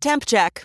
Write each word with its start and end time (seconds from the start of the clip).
Temp 0.00 0.24
check. 0.26 0.64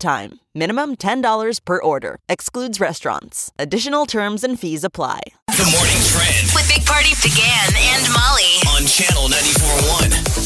time. 0.01 0.39
Minimum 0.53 0.95
$10 0.97 1.63
per 1.63 1.79
order. 1.81 2.17
Excludes 2.27 2.79
restaurants. 2.81 3.51
Additional 3.57 4.05
terms 4.05 4.43
and 4.43 4.59
fees 4.59 4.83
apply. 4.83 5.21
The 5.47 5.63
morning 5.71 6.01
trend 6.11 6.51
With 6.53 6.67
Big 6.67 6.85
Party 6.85 7.11
DeGan 7.23 7.71
and 7.93 8.03
Molly. 8.11 8.59
on 8.75 8.85
channel 8.85 9.29
94.1. 9.29 10.40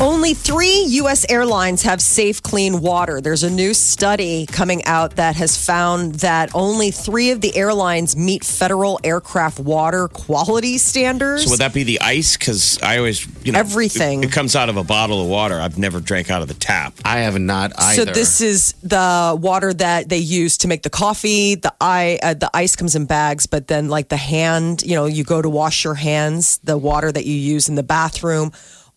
Only 0.00 0.32
three 0.32 0.84
U.S. 0.88 1.26
airlines 1.28 1.82
have 1.82 2.00
safe, 2.00 2.42
clean 2.42 2.80
water. 2.80 3.20
There's 3.20 3.42
a 3.42 3.50
new 3.50 3.74
study 3.74 4.46
coming 4.46 4.82
out 4.86 5.16
that 5.16 5.36
has 5.36 5.62
found 5.62 6.14
that 6.16 6.50
only 6.54 6.90
three 6.90 7.32
of 7.32 7.42
the 7.42 7.54
airlines 7.54 8.16
meet 8.16 8.42
federal 8.42 8.98
aircraft 9.04 9.60
water 9.60 10.08
quality 10.08 10.78
standards. 10.78 11.44
So 11.44 11.50
would 11.50 11.60
that 11.60 11.74
be 11.74 11.82
the 11.82 12.00
ice? 12.00 12.38
Because 12.38 12.80
I 12.80 12.96
always, 12.96 13.26
you 13.44 13.52
know, 13.52 13.58
Everything. 13.58 14.24
It, 14.24 14.30
it 14.30 14.32
comes 14.32 14.56
out 14.56 14.70
of 14.70 14.78
a 14.78 14.84
bottle 14.84 15.20
of 15.20 15.28
water. 15.28 15.60
I've 15.60 15.76
never 15.76 16.00
drank 16.00 16.30
out 16.30 16.40
of 16.40 16.48
the 16.48 16.54
tap. 16.54 16.94
I 17.04 17.18
have 17.18 17.38
not 17.38 17.72
either. 17.76 18.06
so 18.06 18.10
this 18.10 18.40
is 18.40 18.72
the 18.82 19.36
water 19.38 19.74
that 19.74 20.08
they 20.08 20.16
use 20.16 20.56
to 20.58 20.68
make 20.68 20.82
the 20.82 20.88
coffee. 20.88 21.56
The 21.56 21.74
i 21.78 22.18
uh, 22.22 22.32
the 22.32 22.50
ice 22.54 22.74
comes 22.74 22.96
in 22.96 23.04
bags, 23.04 23.44
but 23.44 23.66
then 23.66 23.90
like 23.90 24.08
the 24.08 24.16
hand, 24.16 24.82
you 24.82 24.94
know, 24.94 25.04
you 25.04 25.24
go 25.24 25.42
to 25.42 25.50
wash 25.50 25.84
your 25.84 25.94
hands, 25.94 26.56
the 26.64 26.78
water 26.78 27.12
that 27.12 27.26
you 27.26 27.34
use 27.34 27.68
in 27.68 27.74
the 27.74 27.82
bathroom, 27.82 28.52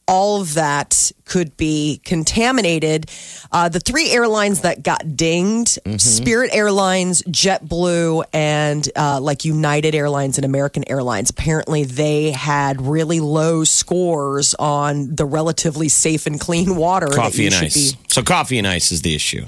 all 0.07 0.41
of 0.41 0.55
that 0.55 1.11
could 1.25 1.55
be 1.57 2.01
contaminated. 2.03 3.09
Uh, 3.51 3.69
the 3.69 3.79
three 3.79 4.11
airlines 4.11 4.61
that 4.61 4.83
got 4.83 5.15
dinged: 5.15 5.79
Spirit 5.97 6.51
Airlines, 6.53 7.21
JetBlue, 7.23 8.23
and 8.33 8.87
uh, 8.95 9.19
like 9.21 9.45
United 9.45 9.95
Airlines 9.95 10.37
and 10.37 10.45
American 10.45 10.83
Airlines. 10.89 11.29
Apparently, 11.29 11.83
they 11.83 12.31
had 12.31 12.81
really 12.81 13.19
low 13.19 13.63
scores 13.63 14.55
on 14.55 15.15
the 15.15 15.25
relatively 15.25 15.89
safe 15.89 16.25
and 16.25 16.39
clean 16.39 16.75
water. 16.75 17.07
Coffee 17.07 17.45
and 17.45 17.55
ice. 17.55 17.93
be 17.93 17.99
So 18.09 18.21
coffee 18.23 18.57
and 18.57 18.67
ice 18.67 18.91
is 18.91 19.01
the 19.01 19.15
issue. 19.15 19.45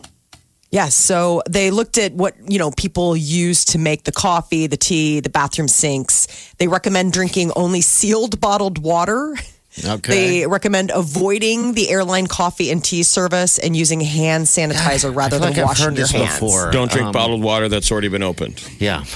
Yes. 0.76 0.94
So 0.94 1.42
they 1.50 1.72
looked 1.72 1.98
at 1.98 2.12
what, 2.14 2.36
you 2.52 2.60
know, 2.60 2.70
people 2.72 3.16
use 3.16 3.64
to 3.66 3.78
make 3.78 4.04
the 4.04 4.12
coffee, 4.12 4.68
the 4.68 4.76
tea, 4.76 5.22
the 5.22 5.30
bathroom 5.30 5.70
sinks. 5.70 6.54
They 6.58 6.68
recommend 6.68 7.14
drinking 7.14 7.54
only 7.56 7.80
sealed 7.80 8.42
bottled 8.42 8.80
water. 8.80 9.38
Okay. 9.84 10.40
They 10.40 10.48
recommend 10.48 10.92
avoiding 10.94 11.74
the 11.74 11.90
airline 11.90 12.28
coffee 12.28 12.72
and 12.72 12.84
tea 12.84 13.04
service 13.04 13.60
and 13.60 13.76
using 13.76 14.00
hand 14.00 14.46
sanitizer 14.46 15.14
rather 15.16 15.36
I 15.36 15.40
feel 15.40 15.40
than 15.40 15.50
like 15.50 15.58
I've 15.58 15.66
washing 15.66 15.86
heard 15.86 15.98
your 15.98 16.04
this 16.08 16.12
hands. 16.12 16.34
before. 16.40 16.72
Don't 16.72 16.90
drink 16.92 17.08
Um, 17.08 17.12
bottled 17.12 17.44
water 17.44 17.68
that's 17.68 17.92
already 17.92 18.08
been 18.08 18.24
opened. 18.24 18.64
Yeah. 18.80 19.04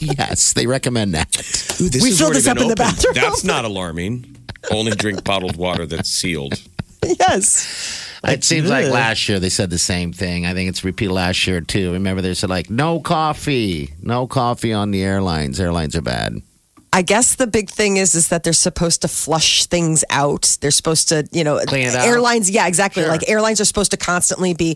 yes, 0.00 0.52
they 0.54 0.66
recommend 0.66 1.14
that. 1.14 1.28
Ooh, 1.80 1.88
this 1.88 2.02
We 2.02 2.10
has 2.10 2.18
filled 2.18 2.28
already 2.28 2.38
this 2.40 2.48
up 2.48 2.56
been 2.56 2.62
in 2.64 2.68
the 2.68 2.72
opened. 2.82 2.96
bathroom. 2.96 3.14
That's 3.14 3.44
not 3.44 3.64
alarming. 3.64 4.36
Only 4.70 4.92
drink 4.92 5.24
bottled 5.24 5.56
water 5.56 5.86
that's 5.86 6.10
sealed. 6.10 6.54
Yes. 7.20 8.08
It 8.24 8.44
seems 8.44 8.70
like 8.70 8.86
last 8.86 9.28
year 9.28 9.38
they 9.38 9.50
said 9.50 9.68
the 9.68 9.76
same 9.78 10.14
thing. 10.14 10.46
I 10.46 10.54
think 10.54 10.70
it's 10.70 10.84
repeated 10.84 11.12
last 11.12 11.46
year 11.46 11.60
too. 11.60 11.92
Remember 11.92 12.22
they 12.22 12.32
said 12.32 12.48
like 12.48 12.70
no 12.70 12.98
coffee, 12.98 13.92
no 14.00 14.26
coffee 14.26 14.72
on 14.72 14.90
the 14.90 15.02
airlines. 15.02 15.60
Airlines 15.60 15.94
are 15.96 16.00
bad. 16.00 16.40
I 16.94 17.02
guess 17.02 17.34
the 17.34 17.48
big 17.48 17.70
thing 17.70 17.96
is 17.96 18.14
is 18.14 18.28
that 18.28 18.44
they're 18.44 18.52
supposed 18.52 19.02
to 19.02 19.08
flush 19.08 19.66
things 19.66 20.04
out. 20.10 20.56
They're 20.60 20.70
supposed 20.70 21.08
to, 21.08 21.28
you 21.32 21.42
know, 21.42 21.58
Clean 21.66 21.88
it 21.88 21.94
out. 21.96 22.06
airlines. 22.06 22.48
Yeah, 22.48 22.68
exactly. 22.68 23.02
Sure. 23.02 23.10
Like 23.10 23.28
airlines 23.28 23.60
are 23.60 23.64
supposed 23.64 23.90
to 23.90 23.96
constantly 23.96 24.54
be 24.54 24.74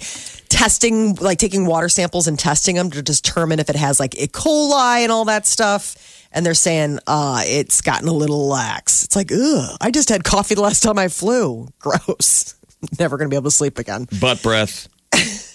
testing, 0.48 1.14
like 1.14 1.38
taking 1.38 1.64
water 1.64 1.88
samples 1.88 2.26
and 2.26 2.36
testing 2.36 2.74
them 2.74 2.90
to 2.90 3.02
determine 3.02 3.60
if 3.60 3.70
it 3.70 3.76
has 3.76 4.00
like 4.00 4.16
E. 4.20 4.26
coli 4.26 5.02
and 5.04 5.12
all 5.12 5.26
that 5.26 5.46
stuff. 5.46 5.94
And 6.32 6.44
they're 6.44 6.54
saying 6.54 6.98
uh, 7.06 7.42
it's 7.46 7.82
gotten 7.82 8.08
a 8.08 8.12
little 8.12 8.48
lax. 8.48 9.04
It's 9.04 9.14
like, 9.14 9.30
ugh, 9.32 9.76
I 9.80 9.92
just 9.92 10.08
had 10.08 10.24
coffee 10.24 10.56
the 10.56 10.60
last 10.62 10.82
time 10.82 10.98
I 10.98 11.06
flew. 11.06 11.68
Gross. 11.78 12.56
Never 12.98 13.16
going 13.16 13.30
to 13.30 13.32
be 13.32 13.36
able 13.36 13.50
to 13.50 13.56
sleep 13.56 13.78
again. 13.78 14.08
Butt 14.20 14.42
breath. 14.42 14.88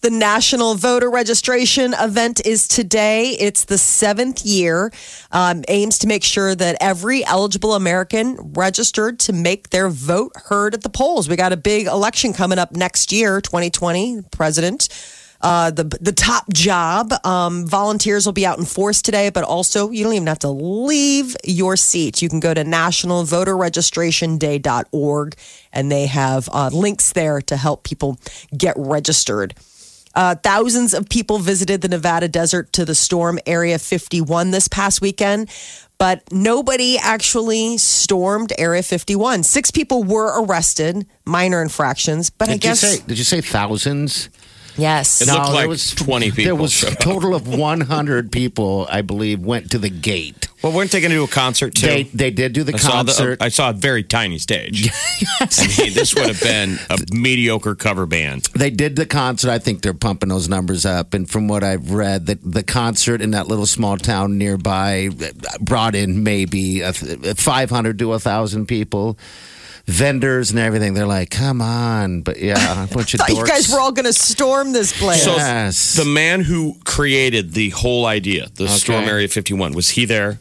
The 0.00 0.10
national 0.10 0.74
voter 0.74 1.10
registration 1.10 1.94
event 1.94 2.44
is 2.46 2.68
today. 2.68 3.30
It's 3.30 3.64
the 3.64 3.78
seventh 3.78 4.44
year. 4.44 4.92
Um, 5.32 5.64
aims 5.68 5.98
to 5.98 6.06
make 6.06 6.24
sure 6.24 6.54
that 6.54 6.76
every 6.80 7.24
eligible 7.24 7.74
American 7.74 8.52
registered 8.54 9.18
to 9.20 9.32
make 9.32 9.70
their 9.70 9.88
vote 9.88 10.32
heard 10.46 10.74
at 10.74 10.82
the 10.82 10.88
polls. 10.88 11.28
We 11.28 11.36
got 11.36 11.52
a 11.52 11.56
big 11.56 11.86
election 11.86 12.32
coming 12.32 12.58
up 12.58 12.72
next 12.72 13.12
year, 13.12 13.40
2020, 13.40 14.22
president. 14.30 14.88
Uh, 15.40 15.70
the 15.70 15.84
the 15.84 16.12
top 16.12 16.52
job. 16.52 17.12
Um, 17.24 17.64
volunteers 17.64 18.26
will 18.26 18.32
be 18.32 18.44
out 18.44 18.58
in 18.58 18.64
force 18.64 19.00
today, 19.00 19.30
but 19.30 19.44
also 19.44 19.90
you 19.90 20.02
don't 20.02 20.14
even 20.14 20.26
have 20.26 20.40
to 20.40 20.50
leave 20.50 21.36
your 21.44 21.76
seat. 21.76 22.20
You 22.20 22.28
can 22.28 22.40
go 22.40 22.52
to 22.52 22.64
nationalvoterregistrationday.org 22.64 25.36
and 25.72 25.92
they 25.92 26.06
have 26.06 26.48
uh, 26.52 26.70
links 26.72 27.12
there 27.12 27.40
to 27.42 27.56
help 27.56 27.84
people 27.84 28.18
get 28.56 28.74
registered. 28.76 29.54
Uh, 30.18 30.34
thousands 30.34 30.94
of 30.94 31.08
people 31.08 31.38
visited 31.38 31.80
the 31.80 31.86
Nevada 31.86 32.26
desert 32.26 32.72
to 32.72 32.84
the 32.84 32.94
storm 32.96 33.38
Area 33.46 33.78
51 33.78 34.50
this 34.50 34.66
past 34.66 35.00
weekend, 35.00 35.48
but 35.96 36.24
nobody 36.32 36.98
actually 36.98 37.78
stormed 37.78 38.52
Area 38.58 38.82
51. 38.82 39.44
Six 39.44 39.70
people 39.70 40.02
were 40.02 40.42
arrested, 40.42 41.06
minor 41.24 41.62
infractions, 41.62 42.30
but 42.30 42.48
I 42.48 42.54
Did 42.54 42.64
you 42.64 42.70
guess 42.70 42.80
say? 42.80 43.00
Did 43.06 43.16
you 43.16 43.22
say 43.22 43.40
thousands? 43.40 44.28
Yes. 44.78 45.20
It 45.20 45.28
looked 45.28 45.46
there 45.46 45.54
like 45.54 45.68
was 45.68 45.94
20 45.94 46.30
people 46.30 46.44
There 46.44 46.54
was 46.54 46.82
a 46.82 46.94
total 46.94 47.34
of 47.34 47.46
100 47.46 48.32
people, 48.32 48.86
I 48.90 49.02
believe, 49.02 49.40
went 49.40 49.70
to 49.72 49.78
the 49.78 49.90
gate. 49.90 50.48
Well, 50.62 50.72
weren't 50.72 50.90
they 50.90 51.00
going 51.00 51.12
to 51.12 51.16
do 51.16 51.24
a 51.24 51.28
concert 51.28 51.74
too? 51.74 51.86
They 51.86 52.02
they 52.02 52.30
did 52.32 52.52
do 52.52 52.64
the 52.64 52.74
I 52.74 52.78
saw, 52.78 52.90
the, 52.90 52.98
um, 52.98 53.06
concert. 53.06 53.42
I 53.42 53.48
saw 53.48 53.70
a 53.70 53.72
very 53.72 54.02
tiny 54.02 54.38
stage. 54.38 54.88
I 55.40 55.46
mean, 55.78 55.94
this 55.94 56.14
would 56.16 56.26
have 56.26 56.40
been 56.40 56.78
a 56.90 56.98
mediocre 57.12 57.76
cover 57.76 58.06
band. 58.06 58.48
they 58.56 58.70
did 58.70 58.96
the 58.96 59.06
concert. 59.06 59.50
I 59.50 59.60
think 59.60 59.82
they're 59.82 59.94
pumping 59.94 60.30
those 60.30 60.48
numbers 60.48 60.84
up. 60.84 61.14
And 61.14 61.30
from 61.30 61.46
what 61.46 61.62
I've 61.62 61.92
read, 61.92 62.26
the, 62.26 62.38
the 62.42 62.64
concert 62.64 63.22
in 63.22 63.30
that 63.32 63.46
little 63.46 63.66
small 63.66 63.96
town 63.98 64.36
nearby 64.36 65.10
brought 65.60 65.94
in 65.94 66.24
maybe 66.24 66.80
a, 66.80 66.92
500 66.92 67.98
to 68.00 68.06
a 68.06 68.08
1,000 68.08 68.66
people. 68.66 69.16
Vendors 69.88 70.50
and 70.50 70.58
everything. 70.60 70.92
They're 70.92 71.06
like, 71.06 71.30
come 71.30 71.62
on. 71.62 72.20
But 72.20 72.38
yeah, 72.40 72.84
a 72.84 72.86
bunch 72.94 73.14
of 73.14 73.20
thought 73.20 73.30
you 73.30 73.36
dorks. 73.36 73.48
guys 73.48 73.72
were 73.72 73.80
all 73.80 73.90
going 73.92 74.04
to 74.04 74.12
storm 74.12 74.72
this 74.72 74.92
place. 74.98 75.22
So 75.24 75.34
Yes. 75.36 75.94
the 75.94 76.04
man 76.04 76.42
who 76.42 76.76
created 76.84 77.52
the 77.54 77.70
whole 77.70 78.04
idea, 78.04 78.48
the 78.56 78.68
Storm 78.68 79.04
Area 79.04 79.28
51, 79.28 79.72
was 79.72 79.88
he 79.90 80.04
there? 80.04 80.40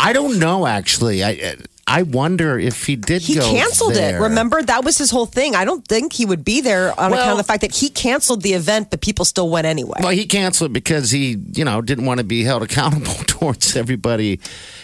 I 0.00 0.12
don't 0.12 0.40
know, 0.40 0.66
actually. 0.66 1.22
I 1.22 1.32
uh, 1.34 1.54
I 1.86 2.02
wonder 2.02 2.58
if 2.58 2.86
he 2.86 2.96
did 2.96 3.22
he 3.22 3.34
go 3.34 3.50
canceled 3.50 3.94
there. 3.94 4.18
it. 4.18 4.22
Remember, 4.22 4.62
that 4.62 4.84
was 4.84 4.98
his 4.98 5.10
whole 5.10 5.26
thing. 5.26 5.56
I 5.56 5.64
don't 5.64 5.86
think 5.86 6.12
he 6.12 6.24
would 6.24 6.44
be 6.44 6.60
there 6.60 6.98
on 6.98 7.12
account 7.12 7.32
of 7.32 7.36
the 7.38 7.44
fact 7.44 7.62
that 7.62 7.74
he 7.74 7.90
canceled 7.90 8.42
the 8.42 8.52
event, 8.52 8.90
but 8.90 9.00
people 9.00 9.24
still 9.24 9.50
went 9.50 9.66
anyway. 9.66 9.98
Well, 10.00 10.12
he 10.12 10.24
canceled 10.26 10.70
it 10.70 10.74
because 10.74 11.10
he, 11.10 11.38
you 11.52 11.64
know, 11.64 11.82
didn't 11.82 12.06
want 12.06 12.18
to 12.18 12.24
be 12.24 12.44
held 12.44 12.62
accountable 12.68 13.14
towards 13.26 13.76
everybody. 13.76 14.40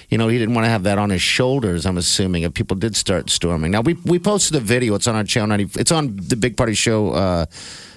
You 0.08 0.18
know, 0.18 0.28
he 0.28 0.38
didn't 0.38 0.54
want 0.54 0.64
to 0.64 0.70
have 0.70 0.82
that 0.84 0.98
on 0.98 1.10
his 1.10 1.22
shoulders. 1.22 1.86
I'm 1.86 1.98
assuming 1.98 2.42
if 2.42 2.54
people 2.54 2.76
did 2.76 2.96
start 2.96 3.30
storming. 3.30 3.70
Now 3.70 3.82
we 3.82 3.94
we 4.04 4.18
posted 4.18 4.56
a 4.56 4.60
video. 4.60 4.94
It's 4.94 5.06
on 5.06 5.14
our 5.14 5.24
channel. 5.24 5.48
90, 5.48 5.80
it's 5.80 5.92
on 5.92 6.16
the 6.16 6.36
Big 6.36 6.56
Party 6.56 6.74
Show 6.74 7.12
uh, 7.12 7.46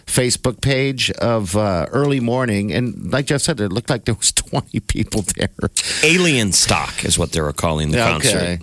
Facebook 0.05 0.61
page 0.61 1.09
of 1.11 1.55
uh, 1.55 1.87
early 1.91 2.19
morning, 2.19 2.73
and 2.73 3.11
like 3.11 3.25
Jeff 3.27 3.41
said, 3.41 3.59
it 3.59 3.71
looked 3.71 3.89
like 3.89 4.05
there 4.05 4.15
was 4.15 4.31
20 4.33 4.79
people 4.81 5.21
there. 5.21 5.47
Alienstock 5.47 7.05
is 7.05 7.17
what 7.17 7.31
they 7.31 7.41
were 7.41 7.53
calling 7.53 7.91
the 7.91 7.97
concert. 7.97 8.59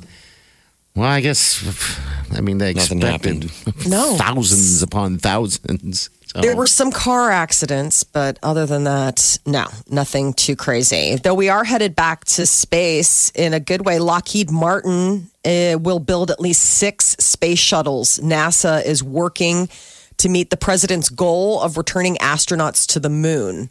Well, 0.99 1.09
I 1.09 1.21
guess. 1.21 1.63
I 2.37 2.41
mean, 2.41 2.59
they 2.59 2.75
Nothing 2.75 2.99
expected 2.99 3.51
No. 3.87 4.17
thousands 4.17 4.83
upon 4.83 5.19
thousands. 5.19 6.11
So. 6.27 6.41
There 6.41 6.57
were 6.57 6.67
some 6.67 6.91
car 6.91 7.31
accidents, 7.31 8.03
but 8.03 8.39
other 8.43 8.67
than 8.67 8.83
that, 8.85 9.39
no, 9.47 9.67
nothing 9.89 10.33
too 10.35 10.57
crazy. 10.57 11.15
Though 11.15 11.35
we 11.35 11.49
are 11.49 11.63
headed 11.63 11.95
back 11.95 12.25
to 12.27 12.47
space 12.47 13.31
in 13.37 13.55
a 13.55 13.61
good 13.61 13.87
way. 13.87 14.01
Lockheed 14.01 14.51
Martin 14.51 15.31
uh, 15.45 15.79
will 15.81 16.01
build 16.01 16.33
at 16.33 16.41
least 16.41 16.63
six 16.63 17.17
space 17.21 17.61
shuttles. 17.61 18.19
NASA 18.19 18.85
is 18.85 19.01
working 19.01 19.69
to 20.17 20.29
meet 20.29 20.51
the 20.51 20.57
president's 20.57 21.09
goal 21.11 21.61
of 21.61 21.77
returning 21.77 22.17
astronauts 22.17 22.87
to 22.89 22.99
the 23.01 23.09
moon. 23.09 23.71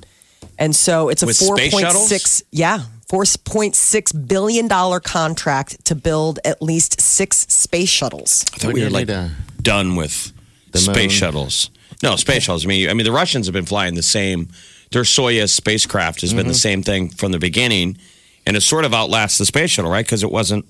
And 0.60 0.76
so 0.76 1.10
it's 1.10 1.24
a 1.24 1.26
With 1.28 1.38
four 1.38 1.58
space 1.58 1.72
point 1.74 1.86
shuttles? 1.86 2.10
six, 2.10 2.42
yeah, 2.52 2.80
four 3.10 3.24
point 3.44 3.76
six 3.76 4.12
billion 4.12 4.68
dollar 4.68 5.00
contract 5.00 5.86
to 5.86 5.96
build 5.96 6.40
at 6.44 6.62
least 6.62 7.00
six 7.00 7.38
space 7.50 7.90
shuttles. 7.90 8.44
I 8.54 8.58
thought 8.58 8.74
We 8.74 8.82
we 8.82 8.84
were 8.86 8.90
like 8.90 9.10
a- 9.10 9.32
done 9.62 9.96
with 9.96 10.34
the 10.72 10.80
moon? 10.80 10.96
space 10.96 11.12
shuttles. 11.12 11.70
No, 12.04 12.16
space 12.16 12.44
shuttles. 12.44 12.66
I 12.66 12.68
mean, 12.68 12.90
I 12.90 12.94
mean, 12.94 13.06
the 13.06 13.12
Russians 13.12 13.48
have 13.48 13.54
been 13.54 13.66
flying 13.66 13.96
the 13.96 14.04
same. 14.04 14.50
Their 14.92 15.04
Soyuz 15.04 15.50
spacecraft 15.50 16.22
has 16.22 16.32
been 16.34 16.42
Mm-hmm. 16.42 16.48
the 16.50 16.54
same 16.54 16.84
thing 16.84 17.10
from 17.10 17.32
the 17.32 17.40
beginning, 17.40 17.98
and 18.46 18.56
it 18.56 18.62
sort 18.62 18.86
of 18.86 18.94
outlasts 18.94 19.38
the 19.38 19.46
space 19.46 19.72
shuttle, 19.72 19.92
right? 19.92 20.06
Because 20.06 20.24
it 20.24 20.32
wasn't, 20.32 20.66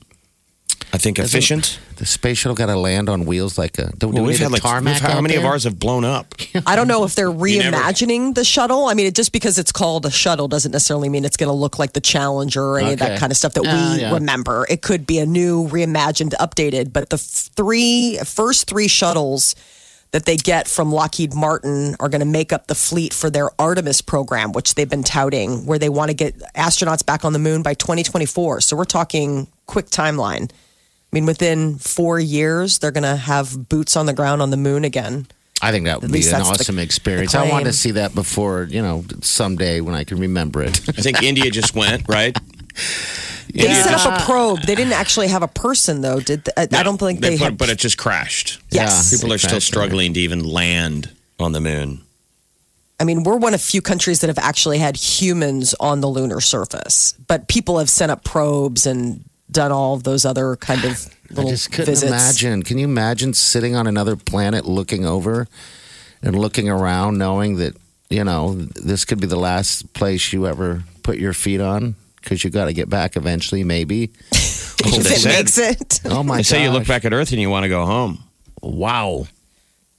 I 0.94 0.98
think, 0.98 1.20
efficient. 1.20 1.80
The 1.98 2.06
space 2.06 2.38
shuttle 2.38 2.56
got 2.56 2.68
to 2.68 2.78
land 2.80 3.10
on 3.10 3.26
wheels 3.26 3.58
like 3.58 3.78
a. 3.78 3.92
Do, 3.92 3.98
do 4.00 4.08
Well, 4.08 4.16
we 4.24 4.30
we've 4.30 4.40
need 4.40 4.44
had 4.44 4.48
a 4.50 4.54
like 4.54 4.62
tarmac 4.62 4.94
we've 4.94 5.02
had- 5.02 5.12
how 5.12 5.18
out 5.18 5.22
many 5.24 5.36
of 5.36 5.44
ours 5.46 5.66
have 5.66 5.78
blown 5.80 6.06
up? 6.06 6.34
I 6.66 6.76
don't 6.76 6.88
know 6.88 7.04
if 7.04 7.14
they're 7.16 7.30
You 7.32 7.60
never- 7.60 7.78
reimagining 7.78 8.36
the 8.36 8.44
shuttle. 8.46 8.86
I 8.86 8.94
mean, 8.94 9.08
it, 9.08 9.16
just 9.16 9.32
because 9.34 9.58
it's 9.60 9.72
called 9.72 10.06
a 10.06 10.12
shuttle 10.12 10.48
doesn't 10.48 10.72
necessarily 10.72 11.10
mean 11.10 11.26
it's 11.26 11.36
going 11.38 11.50
to 11.50 11.54
look 11.54 11.78
like 11.78 11.94
the 11.94 12.02
Challenger 12.02 12.64
or 12.64 12.80
any 12.80 12.94
of 12.94 13.00
that 13.00 13.20
kind 13.20 13.32
of 13.32 13.38
stuff 13.38 13.54
that 13.56 13.64
Yeah, 13.66 13.96
we 13.96 14.02
yeah. 14.02 14.14
remember. 14.14 14.66
It 14.70 14.82
could 14.82 15.06
be 15.06 15.18
a 15.20 15.26
new, 15.26 15.68
reimagined, 15.68 16.34
updated. 16.40 16.94
But 16.94 17.10
the 17.10 17.18
three 17.18 18.18
first 18.24 18.68
three 18.70 18.88
shuttles 18.88 19.56
that 20.12 20.26
they 20.26 20.38
get 20.38 20.70
from 20.70 20.90
Lockheed 20.94 21.34
Martin 21.34 21.96
are 22.00 22.08
going 22.08 22.22
to 22.22 22.26
make 22.26 22.54
up 22.54 22.68
the 22.68 22.76
fleet 22.76 23.14
for 23.14 23.30
their 23.30 23.50
Artemis 23.60 24.00
program, 24.02 24.54
which 24.54 24.76
they've 24.76 24.90
been 24.90 25.04
touting, 25.04 25.66
where 25.66 25.78
they 25.80 25.90
want 25.90 26.10
to 26.10 26.14
get 26.16 26.38
astronauts 26.56 27.06
back 27.06 27.26
on 27.26 27.34
the 27.34 27.40
moon 27.40 27.62
by 27.62 27.74
2024. 27.74 28.62
So 28.62 28.78
we're 28.78 28.86
talking 28.86 29.48
quick 29.66 29.88
timeline. 29.88 30.50
I 31.12 31.15
mean, 31.15 31.25
within 31.25 31.77
four 31.77 32.19
years, 32.19 32.80
they're 32.80 32.92
going 32.92 33.04
to 33.04 33.15
have 33.15 33.69
boots 33.69 33.95
on 33.95 34.06
the 34.06 34.13
ground 34.13 34.42
on 34.42 34.50
the 34.50 34.57
moon 34.57 34.83
again. 34.83 35.27
I 35.62 35.71
think 35.71 35.86
that 35.86 36.01
would 36.01 36.12
be 36.12 36.19
an 36.24 36.31
that's 36.31 36.50
the- 36.50 36.54
awesome 36.62 36.77
experience. 36.80 37.31
the 37.31 37.39
I 37.39 37.50
want 37.50 37.65
to 37.65 37.74
see 37.74 37.92
that 37.92 38.13
before, 38.13 38.63
you 38.69 38.81
know, 38.81 39.04
someday 39.21 39.81
when 39.81 39.95
I 39.95 40.04
can 40.04 40.19
remember 40.19 40.62
it. 40.62 40.77
I 40.89 41.01
think 41.01 41.24
India 41.24 41.50
just 41.50 41.74
went 41.75 42.07
right. 42.07 42.38
They 43.54 43.62
India 43.62 43.81
set 43.81 43.92
just- 43.92 44.06
up 44.06 44.21
a 44.21 44.25
probe. 44.25 44.59
They 44.63 44.75
didn't 44.75 44.94
actually 44.94 45.30
have 45.30 45.42
a 45.42 45.48
person 45.48 46.01
though. 46.01 46.19
Did 46.19 46.44
they? 46.44 46.51
I 46.57 46.68
I 46.80 46.83
don't 46.83 46.98
think 46.98 47.21
they, 47.21 47.38
put, 47.38 47.44
had. 47.44 47.57
but 47.57 47.69
it 47.69 47.77
just 47.80 47.98
crashed. 47.98 48.59
Yes. 48.71 49.09
people 49.09 49.31
are 49.33 49.38
still 49.38 49.56
Exactly. 49.56 49.62
struggling 49.62 50.13
to 50.15 50.19
even 50.19 50.44
land 50.44 51.09
on 51.39 51.54
the 51.54 51.62
moon. 51.62 52.01
I 53.00 53.06
mean, 53.06 53.24
we're 53.24 53.38
one 53.38 53.54
of 53.54 53.62
few 53.62 53.81
countries 53.81 54.19
that 54.19 54.27
have 54.27 54.38
actually 54.38 54.80
had 54.80 54.98
humans 54.98 55.74
on 55.80 56.01
the 56.01 56.07
lunar 56.07 56.42
surface, 56.42 57.13
but 57.27 57.48
people 57.48 57.80
have 57.80 57.89
sent 57.89 58.12
up 58.12 58.24
probes 58.25 58.86
and 58.86 59.24
done 59.52 59.72
all 59.72 59.94
of 59.94 60.04
those 60.04 60.26
other 60.26 60.56
kind 60.58 60.84
of 60.86 61.08
I 61.32 61.34
little 61.34 61.50
just 61.52 61.72
couldn't 61.72 61.86
visits. 61.94 62.10
imagine. 62.12 62.64
Can 62.64 62.78
you 62.78 62.86
imagine 62.86 63.34
sitting 63.34 63.76
on 63.76 63.88
another 63.88 64.16
planet 64.16 64.66
looking 64.66 65.06
over 65.06 65.48
and 66.22 66.36
looking 66.38 66.70
around 66.70 67.18
knowing 67.18 67.58
that, 67.58 67.76
you 68.10 68.24
know, 68.24 68.56
this 68.56 69.06
could 69.06 69.20
be 69.22 69.28
the 69.28 69.36
last 69.38 69.94
place 69.94 70.32
you 70.34 70.48
ever 70.48 70.84
put 71.04 71.18
your 71.18 71.34
feet 71.34 71.62
on? 71.62 71.96
Because 72.22 72.44
you 72.44 72.50
got 72.50 72.66
to 72.66 72.74
get 72.74 72.90
back 72.90 73.16
eventually, 73.16 73.64
maybe. 73.64 74.08
That's 74.32 74.76
what 74.84 74.98
If 74.98 75.04
they 75.04 75.10
it 75.16 75.20
said. 75.20 75.40
makes 75.40 75.58
it. 75.58 76.02
Oh 76.12 76.24
my 76.24 76.38
They 76.38 76.44
say 76.44 76.64
you 76.64 76.72
look 76.72 76.86
back 76.88 77.06
at 77.06 77.14
Earth 77.14 77.32
and 77.32 77.40
you 77.40 77.50
want 77.50 77.64
to 77.64 77.70
go 77.70 77.86
home. 77.86 78.22
Wow. 78.62 79.28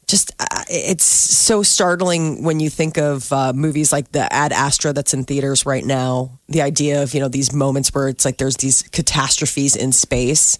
Just 0.09 0.33
uh, 0.41 0.65
it's 0.71 1.05
so 1.05 1.63
startling 1.63 2.43
when 2.43 2.61
you 2.61 2.71
think 2.71 2.97
of 2.97 3.31
uh, 3.33 3.53
movies 3.53 3.93
like 3.93 4.11
the 4.11 4.33
Ad 4.33 4.53
Astra 4.53 4.93
that's 4.95 5.13
in 5.15 5.25
theaters 5.25 5.67
right 5.67 5.85
now. 5.85 6.39
The 6.49 6.63
idea 6.63 7.03
of 7.03 7.13
you 7.15 7.21
know 7.21 7.29
these 7.29 7.53
moments 7.53 7.95
where 7.95 8.09
it's 8.09 8.25
like 8.25 8.39
there's 8.39 8.57
these 8.57 8.83
catastrophes 8.83 9.77
in 9.77 9.93
space. 9.93 10.59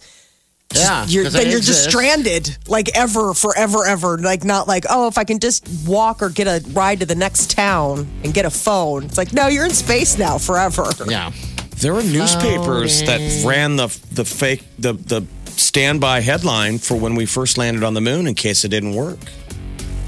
Yeah. 0.75 1.03
you're, 1.07 1.23
'cause 1.23 1.33
then 1.33 1.45
they 1.45 1.49
you're 1.51 1.61
just 1.61 1.89
stranded 1.89 2.55
like 2.67 2.95
ever 2.95 3.33
forever 3.33 3.87
ever 3.87 4.19
like 4.19 4.43
not 4.43 4.67
like 4.67 4.85
oh 4.87 5.07
if 5.07 5.17
i 5.17 5.23
can 5.23 5.39
just 5.39 5.67
walk 5.87 6.21
or 6.21 6.29
get 6.29 6.45
a 6.45 6.63
ride 6.73 6.99
to 6.99 7.07
the 7.07 7.15
next 7.15 7.49
town 7.49 8.07
and 8.23 8.35
get 8.35 8.45
a 8.45 8.51
phone 8.51 9.05
it's 9.05 9.17
like 9.17 9.33
no 9.33 9.47
you're 9.47 9.65
in 9.65 9.73
space 9.73 10.19
now 10.19 10.37
forever 10.37 10.85
Yeah. 11.07 11.31
There 11.77 11.95
were 11.95 12.03
newspapers 12.03 13.01
that 13.03 13.43
ran 13.43 13.77
the 13.77 13.87
the 14.11 14.23
fake 14.25 14.61
the 14.77 14.93
the 14.93 15.25
standby 15.59 16.21
headline 16.21 16.77
for 16.79 16.95
when 16.95 17.15
we 17.15 17.25
first 17.25 17.57
landed 17.57 17.83
on 17.83 17.93
the 17.93 18.01
moon 18.01 18.27
in 18.27 18.33
case 18.35 18.63
it 18.65 18.69
didn't 18.69 18.93
work, 18.95 19.19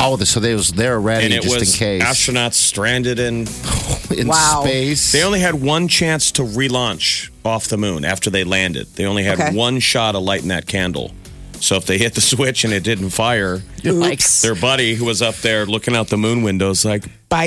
Oh, 0.03 0.18
so 0.18 0.39
they 0.39 0.56
was 0.56 0.71
they're 0.71 1.00
ready 1.00 1.25
and 1.25 1.33
it 1.36 1.44
just 1.44 1.59
was 1.59 1.74
in 1.74 1.77
case 1.77 2.03
astronauts 2.03 2.56
stranded 2.56 3.19
in. 3.19 3.45
in 4.18 4.27
Wow. 4.27 4.62
space. 4.65 5.12
They 5.12 5.24
only 5.24 5.39
had 5.39 5.53
one 5.62 5.88
chance 5.88 6.31
to 6.33 6.42
relaunch 6.42 7.30
off 7.45 7.68
the 7.68 7.77
moon 7.77 8.03
after 8.03 8.31
they 8.31 8.44
landed. 8.44 8.88
They 8.95 9.06
only 9.06 9.24
had 9.24 9.39
Okay. 9.39 9.56
one 9.56 9.80
shot 9.80 10.15
of 10.15 10.24
lighting 10.24 10.48
that 10.48 10.65
candle. 10.65 11.12
So 11.59 11.75
if 11.75 11.86
they 11.86 12.00
hit 12.00 12.15
the 12.15 12.21
switch 12.33 12.63
and 12.63 12.74
it 12.74 12.83
didn't 12.83 13.12
fire, 13.12 13.62
Oops. 13.86 14.42
their 14.42 14.56
buddy 14.56 14.95
who 14.95 15.06
was 15.06 15.21
up 15.21 15.36
there 15.36 15.68
looking 15.68 15.95
out 15.95 16.07
the 16.07 16.18
moon 16.18 16.42
window 16.42 16.65
windows 16.69 16.83
like, 16.83 17.03
"Bye, 17.30 17.45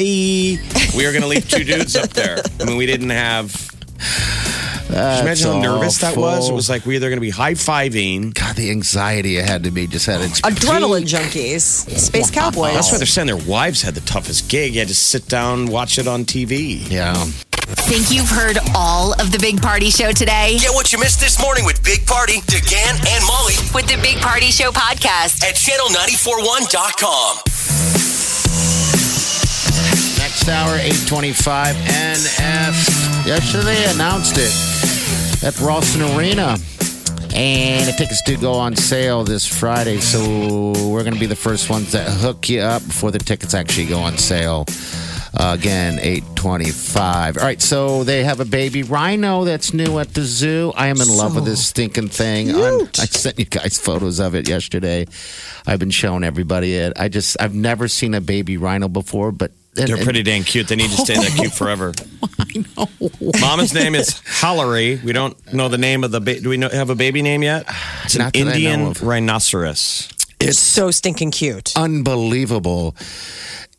we 0.97 1.05
are 1.07 1.11
going 1.11 1.23
to 1.23 1.29
leave 1.29 1.49
two 1.51 1.65
dudes 1.65 1.97
up 1.97 2.11
there." 2.11 2.39
I 2.61 2.65
mean, 2.65 2.77
we 2.77 2.87
didn't 2.87 3.11
have. 3.11 3.51
Can 4.87 5.17
you 5.17 5.23
imagine 5.23 5.53
how 5.53 5.61
nervous 5.61 5.99
that 5.99 6.17
was? 6.17 6.49
It 6.49 6.53
was 6.55 6.69
like 6.69 6.85
we 6.87 6.97
either 6.97 7.09
going 7.09 7.17
to 7.17 7.21
be 7.21 7.31
high 7.31 7.55
fiving. 7.55 8.35
God, 8.35 8.55
the 8.57 8.71
anxiety 8.71 9.37
it 9.39 9.45
had 9.45 9.65
to 9.65 9.71
be 9.71 9.87
just 9.87 10.07
had 10.07 10.21
its 10.21 10.41
adrenaline 10.43 11.01
peak. 11.01 11.09
junkies 11.09 11.63
space 11.99 12.31
cowboys 12.31 12.75
That's 12.75 12.93
why 12.93 12.99
they're 12.99 13.07
saying 13.07 13.27
their 13.27 13.37
wives 13.37 13.83
had 13.83 13.95
the 13.95 14.03
toughest 14.03 14.49
gig. 14.51 14.75
You 14.75 14.81
had 14.81 14.89
to 14.89 14.95
sit 14.95 15.27
down, 15.29 15.67
watch 15.67 15.99
it 15.99 16.07
on 16.07 16.25
TV. 16.25 16.89
Yeah. 16.91 17.15
Think 17.67 18.11
you've 18.11 18.29
heard 18.29 18.59
all 18.75 19.15
of 19.21 19.33
the 19.33 19.39
Big 19.39 19.61
Party 19.61 19.91
Show 19.91 20.13
today? 20.13 20.59
Get 20.61 20.75
what 20.75 20.93
you 20.93 20.99
missed 20.99 21.19
this 21.21 21.41
morning 21.41 21.65
with 21.65 21.83
Big 21.83 22.07
Party, 22.07 22.41
DeGan, 22.43 23.07
and 23.09 23.25
Molly 23.27 23.55
With 23.75 23.87
the 23.87 23.97
Big 24.03 24.19
Party 24.19 24.51
Show 24.51 24.71
podcast. 24.71 25.43
at 25.43 25.55
channel941.com. 25.57 27.54
Hour, 30.49 30.75
825 30.75 31.75
NF. 31.77 33.27
Yesterday 33.27 33.85
announced 33.95 34.37
it 34.37 34.53
at 35.45 35.59
Ralston 35.61 36.03
Arena. 36.03 36.57
And 37.35 37.89
the 37.89 37.95
tickets 37.97 38.21
do 38.23 38.37
go 38.37 38.53
on 38.53 38.77
sale 38.77 39.25
this 39.25 39.47
Friday. 39.47 39.99
So 39.99 40.73
we're 40.89 41.03
going 41.03 41.15
to 41.15 41.21
be 41.21 41.27
the 41.27 41.37
first 41.37 41.71
ones 41.71 41.93
that 41.93 42.09
hook 42.11 42.49
you 42.49 42.61
up 42.61 42.85
before 42.87 43.11
the 43.11 43.19
tickets 43.19 43.55
actually 43.55 43.87
go 43.87 44.01
on 44.01 44.19
sale. 44.19 44.67
Uh, 45.37 45.57
again, 45.59 45.99
825. 46.01 47.39
All 47.39 47.43
right, 47.43 47.61
so 47.61 48.05
they 48.05 48.23
have 48.23 48.41
a 48.41 48.45
baby 48.45 48.83
rhino 48.83 49.45
that's 49.45 49.73
new 49.73 49.99
at 49.99 50.15
the 50.15 50.23
zoo. 50.23 50.73
I 50.77 50.89
am 50.89 51.01
in 51.01 51.09
love 51.09 51.35
with 51.35 51.45
this 51.45 51.67
stinking 51.67 52.09
thing. 52.09 52.51
I 52.55 53.07
sent 53.07 53.39
you 53.39 53.47
guys 53.47 53.79
photos 53.79 54.21
of 54.21 54.35
it 54.35 54.49
yesterday. 54.49 55.07
I've 55.67 55.81
been 55.81 55.91
showing 55.91 56.23
everybody 56.23 56.75
it. 56.75 56.93
I 56.99 57.09
just, 57.09 57.37
I've 57.41 57.55
never 57.55 57.89
seen 57.89 58.15
a 58.15 58.21
baby 58.21 58.57
rhino 58.57 58.89
before, 58.89 59.33
but 59.33 59.51
They're 59.75 59.97
pretty 60.05 60.23
dang 60.23 60.45
cute. 60.45 60.69
They 60.69 60.77
need 60.77 60.91
to 60.91 60.97
stay 60.97 61.15
that 61.15 61.33
cute 61.37 61.53
forever. 61.61 61.93
I 62.39 62.65
know. 62.77 62.89
Mama's 63.41 63.75
name 63.75 63.95
is 63.95 64.21
Hallery. 64.25 65.01
We 65.05 65.13
don't 65.13 65.37
know 65.53 65.69
the 65.69 65.79
name 65.79 66.05
of 66.05 66.11
the 66.13 66.21
baby. 66.21 66.41
Do 66.41 66.49
we 66.49 66.57
know, 66.57 66.69
have 66.69 66.91
a 66.91 66.95
baby 66.95 67.23
name 67.23 67.43
yet? 67.43 67.67
It's 68.05 68.15
an 68.15 68.23
Not 68.23 68.33
that 68.33 68.39
I 68.41 68.43
know 68.45 68.51
Indian 68.53 68.81
of. 68.89 69.03
rhinoceros. 69.03 70.09
it's 70.41 70.59
so 70.59 70.91
stinking 70.91 71.31
cute 71.33 71.73
unbelievable. 71.77 72.95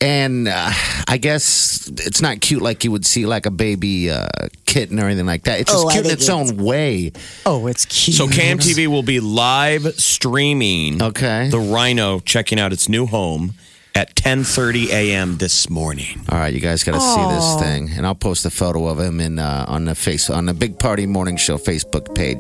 And 0.02 0.50
uh, 0.50 0.72
I 1.08 1.18
guess 1.18 1.88
it's 1.88 2.22
not 2.22 2.42
cute 2.42 2.62
like 2.62 2.84
you 2.84 2.92
would 2.92 3.06
see 3.06 3.26
like 3.26 3.46
a 3.46 3.52
baby 3.52 4.12
uh, 4.12 4.28
kitten 4.66 5.00
or 5.00 5.06
anything 5.06 5.26
like 5.26 5.44
that. 5.44 5.62
It's 5.62 5.72
just 5.72 5.86
Oh, 5.86 5.88
I 5.88 5.94
cute 5.94 6.06
in 6.06 6.10
think 6.12 6.20
its 6.20 6.30
own 6.30 6.58
way. 6.58 7.14
oh 7.46 7.68
it's 7.68 7.86
cute 7.86 8.18
So 8.18 8.28
KMTV 8.28 8.88
will 8.88 9.04
be 9.04 9.22
live 9.22 9.94
streaming 9.96 11.02
Okay. 11.02 11.48
the 11.50 11.60
rhino 11.60 12.20
checking 12.20 12.60
out 12.60 12.74
its 12.74 12.90
new 12.90 13.06
home 13.06 13.54
at 13.96 14.14
10:30 14.16 14.90
a.m. 14.92 15.38
this 15.38 15.70
morning. 15.70 16.20
All 16.30 16.38
right, 16.38 16.54
you 16.54 16.60
guys 16.60 16.84
got 16.84 16.94
to 16.94 17.00
see 17.00 17.26
this 17.36 17.56
thing, 17.60 17.90
and 17.98 18.06
I'll 18.06 18.14
post 18.16 18.46
a 18.46 18.50
photo 18.50 18.88
of 18.88 19.00
him 19.00 19.20
in 19.20 19.40
uh, 19.40 19.66
on 19.68 19.86
the 19.86 19.96
face 19.96 20.30
on 20.30 20.46
the 20.46 20.54
Big 20.54 20.78
Party 20.78 21.06
Morning 21.06 21.38
Show 21.38 21.58
Facebook 21.58 22.14
page. 22.14 22.40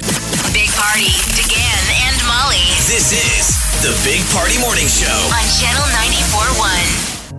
Big 0.53 0.69
Party, 0.75 1.07
DeGan, 1.39 1.83
and 2.07 2.15
Molly 2.27 2.65
This 2.91 3.11
is 3.15 3.55
the 3.81 3.93
Big 4.03 4.21
Party 4.35 4.59
Morning 4.59 4.87
Show. 4.87 5.15
on 5.31 5.45
Channel 5.59 5.85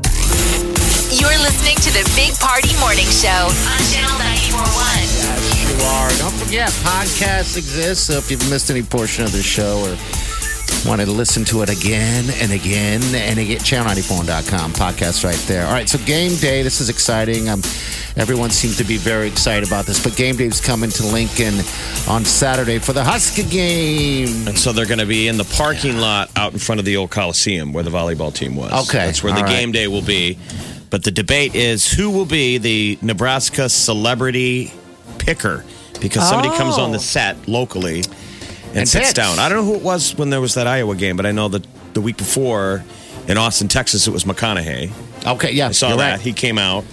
94.1. 0.01 1.21
You're 1.21 1.39
listening 1.41 1.77
to 1.87 1.91
the 1.93 2.05
Big 2.17 2.35
Party 2.41 2.73
Morning 2.81 3.07
Show 3.09 3.49
on 3.53 3.81
Channel 3.93 4.17
94.1. 4.17 5.61
You 5.61 5.69
are. 5.85 6.11
Don't 6.19 6.35
forget, 6.35 6.71
podcasts 6.83 7.57
exist. 7.57 8.07
So 8.07 8.15
if 8.15 8.31
you've 8.31 8.49
missed 8.51 8.71
any 8.71 8.83
portion 8.83 9.25
of 9.25 9.33
the 9.33 9.43
show 9.43 9.81
or 9.85 9.97
want 10.87 11.01
to 11.01 11.11
listen 11.11 11.45
to 11.45 11.63
it 11.63 11.69
again 11.69 12.25
and 12.41 12.53
again 12.53 13.03
and 13.15 13.39
again, 13.39 13.59
channel94.com 13.59 14.73
podcast 14.73 15.25
right 15.25 15.39
there. 15.47 15.67
All 15.67 15.73
right, 15.73 15.89
so 15.89 15.99
game 15.99 16.37
day. 16.37 16.63
This 16.63 16.81
is 16.81 16.89
exciting. 16.89 17.49
Um, 17.49 17.61
everyone 18.17 18.51
seems 18.51 18.77
to 18.77 18.85
be 18.85 18.97
very 18.97 19.27
excited 19.27 19.67
about 19.67 19.87
this, 19.87 20.03
but 20.03 20.17
game 20.17 20.37
day's 20.37 20.61
coming 20.61 20.91
to 20.91 21.07
Lincoln 21.07 21.55
on 22.09 22.25
Saturday 22.25 22.79
for 22.79 22.93
the 22.93 23.03
Husker 23.03 23.43
game. 23.43 24.47
And 24.47 24.57
so 24.57 24.73
they're 24.73 24.87
going 24.87 25.01
to 25.01 25.07
be 25.07 25.29
in 25.29 25.37
the 25.37 25.45
parking 25.57 25.99
lot 25.99 26.31
out 26.37 26.53
in 26.53 26.59
front 26.59 26.79
of 26.79 26.85
the 26.85 26.97
old 26.97 27.11
Coliseum 27.11 27.73
where 27.73 27.83
the 27.83 27.91
volleyball 27.91 28.33
team 28.33 28.55
was. 28.55 28.89
Okay, 28.89 29.07
That's 29.07 29.23
where 29.23 29.33
the 29.33 29.43
right. 29.43 29.51
game 29.51 29.73
day 29.73 29.89
will 29.89 30.03
be. 30.03 30.39
But 30.91 31.03
the 31.03 31.11
debate 31.11 31.55
is 31.55 31.91
who 31.93 32.11
will 32.11 32.27
be 32.27 32.59
the 32.59 32.99
Nebraska 33.03 33.69
celebrity 33.69 34.73
picker 35.19 35.65
because 36.01 36.29
somebody 36.29 36.57
comes 36.57 36.79
on 36.79 36.93
the 36.93 37.01
set 37.01 37.49
locally 37.49 38.05
and, 38.77 38.83
And 38.83 38.89
sits 38.89 39.13
down. 39.13 39.39
I 39.39 39.49
don't 39.49 39.59
know 39.59 39.73
who 39.73 39.77
it 39.77 39.83
was 39.83 40.15
when 40.17 40.31
there 40.31 40.41
was 40.41 40.55
that 40.55 40.67
Iowa 40.67 40.95
game, 40.95 41.17
but 41.17 41.25
I 41.27 41.33
know 41.33 41.49
that 41.49 41.67
the 41.95 42.01
week 42.01 42.17
before 42.19 42.85
in 43.27 43.39
Austin, 43.39 43.69
Texas, 43.69 44.07
it 44.07 44.11
was 44.11 44.25
McConaughey. 44.25 44.93
Okay, 45.27 45.53
yeah, 45.53 45.69
I 45.69 45.73
saw 45.73 45.97
that. 45.97 46.11
right. 46.13 46.21
He 46.21 46.33
came 46.33 46.59
out 46.59 46.85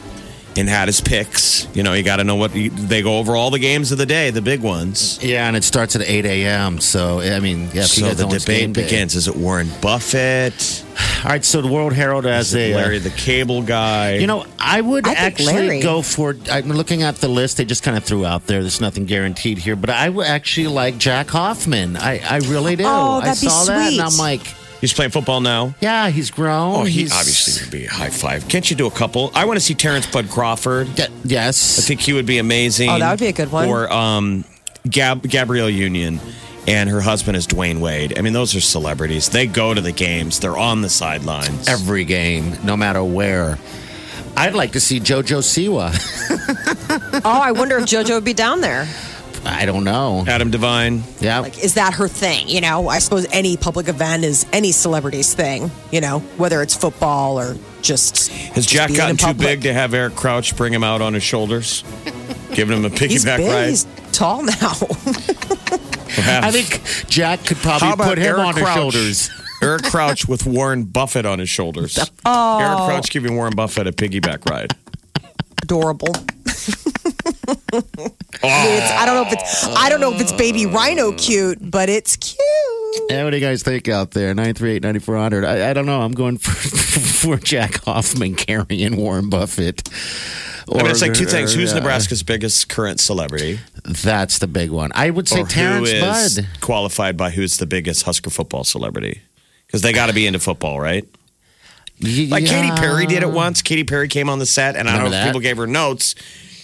and 0.55 0.69
had 0.69 0.87
his 0.87 1.01
picks. 1.01 1.67
You 1.75 1.83
know, 1.83 1.93
you 1.93 2.03
got 2.03 2.17
to 2.17 2.23
know 2.23 2.35
what 2.35 2.51
they 2.53 3.01
go 3.01 3.17
over 3.19 3.35
all 3.35 3.49
the 3.49 3.59
games 3.59 3.91
of 3.91 3.97
the 3.97 4.05
day, 4.05 4.29
the 4.29 4.41
big 4.41 4.61
ones. 4.61 5.23
Yeah, 5.23 5.47
and 5.47 5.55
it 5.57 5.63
starts 5.63 5.95
at 5.95 6.01
8 6.03 6.25
a.m. 6.25 6.79
So, 6.79 7.19
I 7.21 7.39
mean, 7.39 7.69
yeah, 7.73 7.83
So 7.83 8.09
the 8.09 8.23
don't 8.23 8.31
watch 8.31 8.45
game 8.45 8.73
debate 8.73 8.85
begins. 8.91 9.15
Is 9.15 9.27
it 9.27 9.35
Warren 9.35 9.69
Buffett? 9.81 10.83
All 11.23 11.29
right, 11.31 11.43
so 11.43 11.61
the 11.61 11.67
World 11.67 11.93
Herald 11.93 12.25
Is 12.25 12.31
has 12.51 12.55
a. 12.55 12.73
uh, 12.73 12.77
Larry 12.77 12.99
the 12.99 13.09
Cable 13.11 13.61
Guy? 13.63 14.15
You 14.15 14.27
know, 14.27 14.45
I 14.59 14.81
would 14.81 15.07
I 15.07 15.13
actually 15.13 15.53
Larry. 15.53 15.81
go 15.81 16.01
for. 16.01 16.35
I'm 16.51 16.67
looking 16.69 17.01
at 17.01 17.15
the 17.15 17.27
list 17.27 17.57
they 17.57 17.65
just 17.65 17.81
kind 17.83 17.97
of 17.97 18.03
threw 18.03 18.25
out 18.25 18.45
there. 18.45 18.61
There's 18.61 18.81
nothing 18.81 19.05
guaranteed 19.05 19.57
here, 19.57 19.75
but 19.75 19.89
I 19.89 20.09
would 20.09 20.27
actually 20.27 20.67
like 20.67 20.97
Jack 20.97 21.29
Hoffman. 21.29 21.97
I, 21.97 22.19
I 22.19 22.37
really 22.37 22.75
do. 22.75 22.83
Oh, 22.85 23.19
I 23.21 23.25
that'd 23.25 23.41
be 23.41 23.47
saw 23.47 23.65
that, 23.65 23.91
and 23.93 24.01
I'm 24.01 24.17
like, 24.17 24.41
he's 24.83 24.91
playing 24.93 25.11
football 25.11 25.39
now. 25.39 25.73
yeah, 25.79 26.09
he's 26.09 26.29
grown. 26.29 26.75
Oh, 26.75 26.83
he 26.83 27.01
he's, 27.03 27.13
obviously 27.13 27.63
would 27.65 27.71
be 27.71 27.85
a 27.85 27.89
high 27.89 28.09
five. 28.09 28.49
Can't 28.49 28.69
you 28.69 28.75
do 28.75 28.85
a 28.85 28.91
couple? 28.91 29.31
I 29.33 29.45
want 29.45 29.55
to 29.55 29.61
see 29.65 29.73
Terence 29.73 30.05
Bud 30.05 30.29
Crawford. 30.29 30.89
Yeah, 30.99 31.07
yes. 31.23 31.79
I 31.79 31.81
think 31.83 32.01
he 32.01 32.11
would 32.11 32.25
be 32.25 32.37
amazing. 32.37 32.89
Oh, 32.89 32.99
that 32.99 33.09
would 33.11 33.19
be 33.19 33.27
a 33.27 33.31
good 33.33 33.49
one. 33.51 33.69
Or 33.69 33.89
um, 33.91 34.43
Gab- 34.89 35.23
Gabrielle 35.23 35.69
Union 35.69 36.19
and 36.67 36.89
her 36.89 36.99
husband 36.99 37.37
is 37.37 37.47
Dwyane 37.47 37.79
Wade. 37.79 38.17
I 38.19 38.21
mean, 38.21 38.33
those 38.33 38.55
are 38.55 38.61
celebrities. 38.61 39.29
They 39.29 39.47
go 39.47 39.73
to 39.73 39.79
the 39.81 39.91
games. 39.93 40.39
They're 40.41 40.57
on 40.57 40.81
the 40.81 40.89
sidelines. 40.89 41.67
every 41.69 42.03
game, 42.03 42.53
no 42.65 42.75
matter 42.75 43.03
where. 43.03 43.57
I'd 44.35 44.53
like 44.55 44.71
to 44.73 44.79
see 44.81 44.99
JoJo 44.99 45.39
Siwa. 45.41 45.91
Oh, 47.25 47.41
I 47.41 47.51
wonder 47.53 47.77
if 47.77 47.85
JoJo 47.85 48.15
would 48.15 48.25
be 48.25 48.33
down 48.33 48.59
there. 48.61 48.87
I 49.45 49.65
don't 49.65 49.83
know. 49.83 50.23
Adam 50.27 50.51
Devine. 50.51 51.03
Yeah. 51.19 51.39
Like, 51.39 51.61
is 51.63 51.73
that 51.73 51.95
her 51.95 52.07
thing? 52.07 52.47
You 52.47 52.61
know, 52.61 52.87
I 52.87 52.99
suppose 52.99 53.25
any 53.31 53.57
public 53.57 53.87
event 53.89 54.23
is 54.23 54.45
any 54.53 54.71
celebrity's 54.71 55.33
thing. 55.33 55.69
You 55.91 56.01
know, 56.01 56.19
whether 56.37 56.61
it's 56.61 56.75
football 56.75 57.39
or 57.39 57.57
just. 57.81 58.29
Has 58.31 58.65
just 58.65 58.69
Jack 58.69 58.93
gotten 58.95 59.17
too 59.17 59.33
big 59.33 59.61
to 59.63 59.73
have 59.73 59.93
Eric 59.93 60.15
Crouch 60.15 60.55
bring 60.55 60.73
him 60.73 60.83
out 60.83 61.01
on 61.01 61.13
his 61.13 61.23
shoulders? 61.23 61.83
Giving 62.53 62.77
him 62.77 62.85
a 62.85 62.89
He's 62.89 63.25
piggyback 63.25 63.37
big. 63.37 63.51
ride? 63.51 63.69
He's 63.69 63.87
tall 64.11 64.43
now. 64.43 64.53
Perhaps. 66.13 66.45
I 66.47 66.51
think 66.51 67.09
Jack 67.09 67.43
could 67.45 67.57
probably 67.57 67.91
put 68.05 68.17
him 68.19 68.25
Eric 68.25 68.39
on 68.39 68.53
his 68.55 68.63
Crouch? 68.63 68.75
shoulders. 68.77 69.29
Eric 69.63 69.83
Crouch 69.83 70.27
with 70.27 70.45
Warren 70.45 70.83
Buffett 70.83 71.25
on 71.25 71.39
his 71.39 71.49
shoulders. 71.49 71.97
Oh. 72.25 72.59
Eric 72.59 72.77
Crouch 72.89 73.09
giving 73.11 73.35
Warren 73.35 73.55
Buffett 73.55 73.87
a 73.87 73.91
piggyback 73.91 74.47
ride. 74.49 74.71
Adorable. 75.63 76.13
I, 78.43 78.67
it's, 78.67 78.91
I 78.91 79.05
don't 79.05 79.15
know 79.15 79.27
if 79.27 79.33
it's 79.33 79.63
I 79.77 79.89
don't 79.89 80.01
know 80.01 80.13
if 80.13 80.19
it's 80.21 80.31
baby 80.33 80.65
rhino 80.65 81.11
cute, 81.13 81.59
but 81.61 81.89
it's 81.89 82.15
cute. 82.17 82.39
Yeah, 83.09 83.23
what 83.23 83.31
do 83.31 83.37
you 83.37 83.41
guys 83.45 83.63
think 83.63 83.87
out 83.87 84.11
there? 84.11 84.35
938-9400. 84.35 85.45
I, 85.47 85.71
I 85.71 85.73
don't 85.73 85.85
know. 85.87 86.01
I'm 86.01 86.11
going 86.11 86.37
for, 86.37 86.51
for 86.99 87.37
Jack 87.37 87.83
Hoffman 87.85 88.35
carrying 88.35 88.97
Warren 88.97 89.29
Buffett. 89.29 89.89
I 90.71 90.77
mean, 90.77 90.85
it's 90.87 91.01
like 91.01 91.13
two 91.13 91.25
things. 91.25 91.53
Who's 91.55 91.71
Or, 91.73 91.77
uh, 91.77 91.79
Nebraska's 91.79 92.21
biggest 92.23 92.69
current 92.69 92.99
celebrity? 92.99 93.59
That's 93.83 94.37
the 94.39 94.47
big 94.47 94.69
one. 94.69 94.91
I 94.95 95.09
would 95.09 95.27
say 95.27 95.41
or 95.41 95.45
Terence 95.47 95.89
who 95.89 95.95
is 95.97 96.35
Bud. 96.39 96.47
qualified 96.61 97.17
by 97.17 97.31
who's 97.31 97.57
the 97.57 97.65
biggest 97.65 98.03
Husker 98.03 98.29
football 98.29 98.63
celebrity? 98.63 99.21
Because 99.65 99.81
they 99.81 99.91
got 99.91 100.07
to 100.07 100.13
be 100.13 100.27
into 100.27 100.39
football, 100.39 100.79
right? 100.79 101.05
Like 102.01 102.45
Katy 102.45 102.71
Perry 102.79 103.05
did 103.07 103.23
it 103.23 103.31
once. 103.31 103.61
Katy 103.61 103.83
Perry 103.85 104.07
came 104.07 104.29
on 104.29 104.39
the 104.39 104.45
set, 104.45 104.75
and 104.75 104.87
I 104.87 104.91
don't 104.93 104.99
know 104.99 105.05
Remember 105.05 105.15
if 105.17 105.23
that? 105.23 105.29
people 105.29 105.41
gave 105.41 105.57
her 105.57 105.67
notes. 105.67 106.15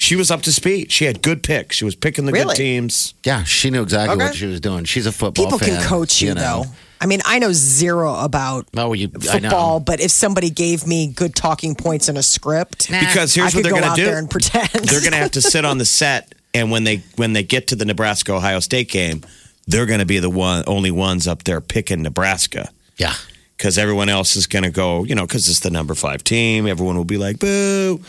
She 0.01 0.15
was 0.15 0.31
up 0.31 0.41
to 0.43 0.53
speed. 0.53 0.93
She 0.93 1.03
had 1.05 1.21
good 1.21 1.43
picks. 1.43 1.75
She 1.75 1.83
was 1.83 1.93
picking 1.93 2.25
the 2.25 2.31
Really? 2.31 2.45
good 2.47 2.55
teams. 2.55 3.13
Yeah, 3.25 3.43
she 3.43 3.69
knew 3.69 3.83
exactly 3.83 4.15
Okay. 4.15 4.25
what 4.27 4.35
she 4.35 4.45
was 4.45 4.61
doing. 4.61 4.85
She's 4.85 5.05
a 5.05 5.11
football 5.11 5.45
People 5.45 5.59
fan. 5.59 5.69
can 5.81 5.83
coach 5.83 6.21
you, 6.21 6.33
know. 6.33 6.63
though. 6.63 6.65
I 7.01 7.05
mean, 7.05 7.19
I 7.25 7.39
know 7.39 7.51
zero 7.51 8.15
about 8.15 8.67
Oh, 8.77 8.93
you, 8.93 9.09
I 9.29 9.39
know. 9.39 9.49
football, 9.49 9.79
but 9.81 9.99
if 9.99 10.09
somebody 10.11 10.49
gave 10.49 10.87
me 10.87 11.07
good 11.07 11.35
talking 11.35 11.75
points 11.75 12.07
in 12.07 12.15
a 12.15 12.23
script, 12.23 12.87
Because 12.89 13.37
I 13.37 13.41
here's 13.41 13.53
could 13.53 13.57
what 13.57 13.63
they're 13.63 13.71
go 13.73 13.79
going 13.79 13.83
out 13.91 13.95
to 13.97 14.01
do. 14.01 14.05
there 14.07 14.17
and 14.19 14.29
pretend. 14.29 14.69
They're 14.87 15.01
going 15.01 15.11
to 15.11 15.17
have 15.17 15.31
to 15.31 15.41
sit 15.41 15.65
on 15.65 15.77
the 15.79 15.85
set, 16.01 16.33
and 16.53 16.71
when 16.71 16.85
they 16.85 17.03
when 17.17 17.33
they 17.33 17.43
get 17.43 17.67
to 17.67 17.75
the 17.75 17.83
Nebraska 17.85 18.33
Ohio 18.33 18.61
State 18.61 18.89
game, 18.89 19.21
they're 19.67 19.85
going 19.85 19.99
to 19.99 20.05
be 20.05 20.19
the 20.19 20.29
one 20.29 20.63
only 20.65 20.91
ones 20.91 21.27
up 21.27 21.43
there 21.43 21.59
picking 21.59 22.01
Nebraska. 22.03 22.69
Yeah. 22.97 23.15
because 23.57 23.77
everyone 23.77 24.07
else 24.07 24.37
is 24.37 24.47
going 24.47 24.63
to 24.63 24.69
go, 24.71 25.03
you 25.03 25.13
know, 25.15 25.25
because 25.27 25.49
it's 25.49 25.59
the 25.59 25.69
number 25.69 25.93
five 25.93 26.23
team. 26.23 26.65
Everyone 26.67 26.95
will 26.95 27.03
be 27.05 27.17
like, 27.17 27.39
boo. 27.39 27.99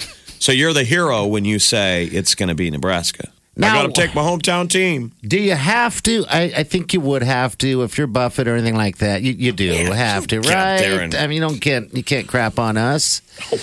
So 0.40 0.52
you're 0.52 0.72
the 0.72 0.84
hero 0.84 1.26
when 1.26 1.44
you 1.44 1.58
say 1.58 2.06
it's 2.06 2.34
going 2.34 2.48
to 2.48 2.54
be 2.56 2.70
Nebraska. 2.70 3.28
I 3.28 3.60
Now- 3.60 3.82
got 3.82 3.94
to 3.94 4.00
take 4.00 4.14
my 4.14 4.22
hometown 4.22 4.68
team. 4.70 5.12
Do 5.22 5.38
you 5.38 5.54
have 5.54 6.02
to? 6.04 6.24
I, 6.28 6.40
I 6.56 6.62
think 6.64 6.94
you 6.94 7.00
would 7.00 7.22
have 7.22 7.56
to 7.58 7.82
if 7.82 7.98
you're 7.98 8.06
Buffett 8.06 8.48
or 8.48 8.54
anything 8.54 8.74
like 8.76 8.98
that. 8.98 9.22
You, 9.22 9.32
you 9.32 9.52
do 9.52 9.64
Yeah, 9.64 9.92
have 9.94 10.26
to, 10.28 10.40
right? 10.40 10.80
and- 10.80 11.14
I 11.14 11.26
mean, 11.26 11.36
you 11.36 11.40
don't 11.48 11.58
can't 11.60 11.94
you 11.94 12.02
can't 12.02 12.26
crap 12.26 12.58
on 12.58 12.76
us. 12.76 13.20
Oh. 13.52 13.58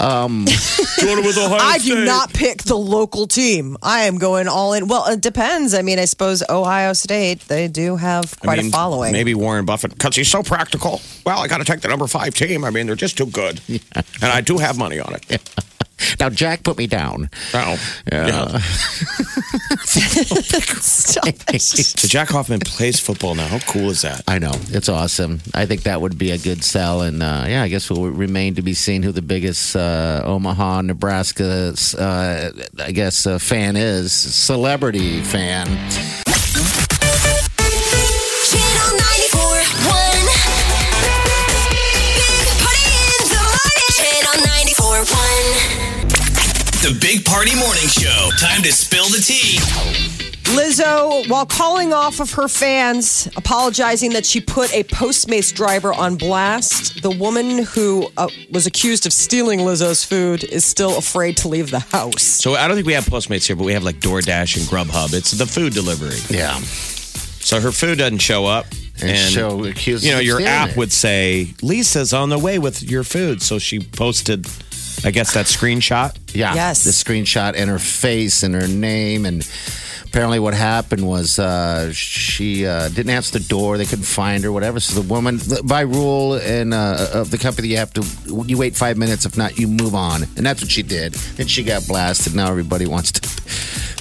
Um, 0.00 0.46
going 1.02 1.24
with 1.26 1.36
Ohio 1.36 1.58
I 1.60 1.76
do 1.76 2.06
not 2.06 2.32
pick 2.32 2.62
the 2.62 2.74
local 2.76 3.26
team. 3.26 3.76
I 3.82 4.04
am 4.04 4.16
going 4.16 4.48
all 4.48 4.72
in. 4.72 4.88
Well, 4.88 5.04
it 5.08 5.20
depends. 5.20 5.74
I 5.74 5.82
mean, 5.82 5.98
I 5.98 6.06
suppose 6.06 6.42
Ohio 6.48 6.94
State, 6.94 7.40
they 7.48 7.68
do 7.68 7.96
have 7.96 8.40
quite 8.40 8.58
a 8.58 8.70
following. 8.70 9.12
Maybe 9.12 9.34
Warren 9.34 9.66
Buffett, 9.66 9.92
because 9.92 10.16
he's 10.16 10.28
so 10.30 10.42
practical. 10.42 11.02
Well, 11.26 11.40
I 11.40 11.48
got 11.48 11.58
to 11.58 11.64
take 11.64 11.82
the 11.82 11.88
number 11.88 12.06
five 12.06 12.32
team. 12.32 12.64
I 12.64 12.70
mean, 12.70 12.86
they're 12.86 12.96
just 12.96 13.18
too 13.18 13.26
good. 13.26 13.60
And 14.22 14.30
I 14.32 14.40
do 14.40 14.56
have 14.58 14.76
money 14.78 15.00
on 15.00 15.14
it. 15.14 15.50
Now, 16.18 16.30
Jack, 16.30 16.62
put 16.62 16.78
me 16.78 16.86
down. 16.86 17.30
Oh, 17.54 17.78
yeah. 18.12 18.58
Stop 19.86 21.26
it. 21.26 21.60
So 21.60 22.08
Jack 22.08 22.28
Hoffman 22.28 22.60
plays 22.60 23.00
football 23.00 23.34
now. 23.34 23.46
How 23.46 23.58
cool 23.60 23.90
is 23.90 24.02
that? 24.02 24.22
I 24.28 24.38
know 24.38 24.52
it's 24.68 24.88
awesome. 24.88 25.40
I 25.54 25.66
think 25.66 25.82
that 25.82 26.00
would 26.00 26.18
be 26.18 26.30
a 26.30 26.38
good 26.38 26.64
sell, 26.64 27.02
and 27.02 27.22
uh, 27.22 27.44
yeah, 27.48 27.62
I 27.62 27.68
guess 27.68 27.90
will 27.90 28.10
remain 28.10 28.54
to 28.56 28.62
be 28.62 28.74
seen 28.74 29.02
who 29.02 29.12
the 29.12 29.22
biggest 29.22 29.76
uh, 29.76 30.22
Omaha, 30.24 30.82
Nebraska, 30.82 31.74
uh, 31.98 32.50
I 32.78 32.92
guess 32.92 33.26
uh, 33.26 33.38
fan 33.38 33.76
is. 33.76 34.12
Celebrity 34.12 35.22
fan. 35.22 35.66
The 46.90 46.98
Big 46.98 47.24
Party 47.24 47.54
Morning 47.54 47.86
Show. 47.86 48.30
Time 48.36 48.62
to 48.64 48.72
spill 48.72 49.04
the 49.04 49.22
tea. 49.24 49.58
Lizzo, 50.56 51.28
while 51.30 51.46
calling 51.46 51.92
off 51.92 52.18
of 52.18 52.32
her 52.32 52.48
fans, 52.48 53.28
apologizing 53.36 54.12
that 54.14 54.26
she 54.26 54.40
put 54.40 54.74
a 54.74 54.82
Postmates 54.82 55.54
driver 55.54 55.94
on 55.94 56.16
blast, 56.16 57.00
the 57.00 57.12
woman 57.12 57.62
who 57.62 58.08
uh, 58.16 58.26
was 58.50 58.66
accused 58.66 59.06
of 59.06 59.12
stealing 59.12 59.60
Lizzo's 59.60 60.04
food 60.04 60.42
is 60.42 60.64
still 60.64 60.98
afraid 60.98 61.36
to 61.36 61.48
leave 61.48 61.70
the 61.70 61.78
house. 61.78 62.22
So 62.24 62.54
I 62.54 62.66
don't 62.66 62.74
think 62.74 62.88
we 62.88 62.94
have 62.94 63.04
Postmates 63.04 63.46
here, 63.46 63.54
but 63.54 63.66
we 63.66 63.72
have 63.74 63.84
like 63.84 64.00
DoorDash 64.00 64.56
and 64.56 64.66
Grubhub. 64.66 65.14
It's 65.14 65.30
the 65.30 65.46
food 65.46 65.72
delivery. 65.72 66.18
Yeah, 66.28 66.56
So 66.58 67.60
her 67.60 67.70
food 67.70 67.98
doesn't 67.98 68.18
show 68.18 68.46
up. 68.46 68.66
and, 69.00 69.32
so 69.32 69.64
you 69.64 70.10
know, 70.10 70.18
your 70.18 70.42
app 70.42 70.70
it. 70.70 70.76
would 70.76 70.90
say, 70.90 71.54
Lisa's 71.62 72.12
on 72.12 72.30
the 72.30 72.38
way 72.38 72.58
with 72.58 72.82
your 72.82 73.04
food. 73.04 73.42
So 73.42 73.60
she 73.60 73.78
posted, 73.78 74.48
I 75.04 75.10
guess, 75.10 75.34
that 75.34 75.46
screenshot. 75.46 76.16
Yeah. 76.34 76.54
Yes. 76.54 76.84
The 76.84 76.90
screenshot 76.90 77.54
and 77.56 77.70
her 77.70 77.78
face 77.78 78.42
and 78.42 78.54
her 78.54 78.68
name. 78.68 79.26
And 79.26 79.48
apparently, 80.04 80.38
what 80.38 80.54
happened 80.54 81.06
was 81.06 81.38
uh, 81.38 81.92
she 81.92 82.66
uh, 82.66 82.88
didn't 82.88 83.10
answer 83.10 83.38
the 83.38 83.44
door. 83.44 83.78
They 83.78 83.86
couldn't 83.86 84.04
find 84.04 84.44
her, 84.44 84.52
whatever. 84.52 84.80
So 84.80 85.00
the 85.00 85.08
woman, 85.08 85.40
by 85.64 85.80
rule 85.82 86.34
in, 86.34 86.72
uh, 86.72 87.10
of 87.14 87.30
the 87.30 87.38
company, 87.38 87.68
you 87.68 87.76
have 87.78 87.92
to, 87.94 88.04
you 88.46 88.58
wait 88.58 88.76
five 88.76 88.96
minutes. 88.98 89.24
If 89.24 89.36
not, 89.36 89.58
you 89.58 89.68
move 89.68 89.94
on. 89.94 90.24
And 90.36 90.44
that's 90.44 90.60
what 90.60 90.70
she 90.70 90.82
did. 90.82 91.16
And 91.38 91.50
she 91.50 91.62
got 91.62 91.86
blasted. 91.86 92.34
Now 92.34 92.50
everybody 92.50 92.86
wants 92.86 93.12
to 93.12 93.20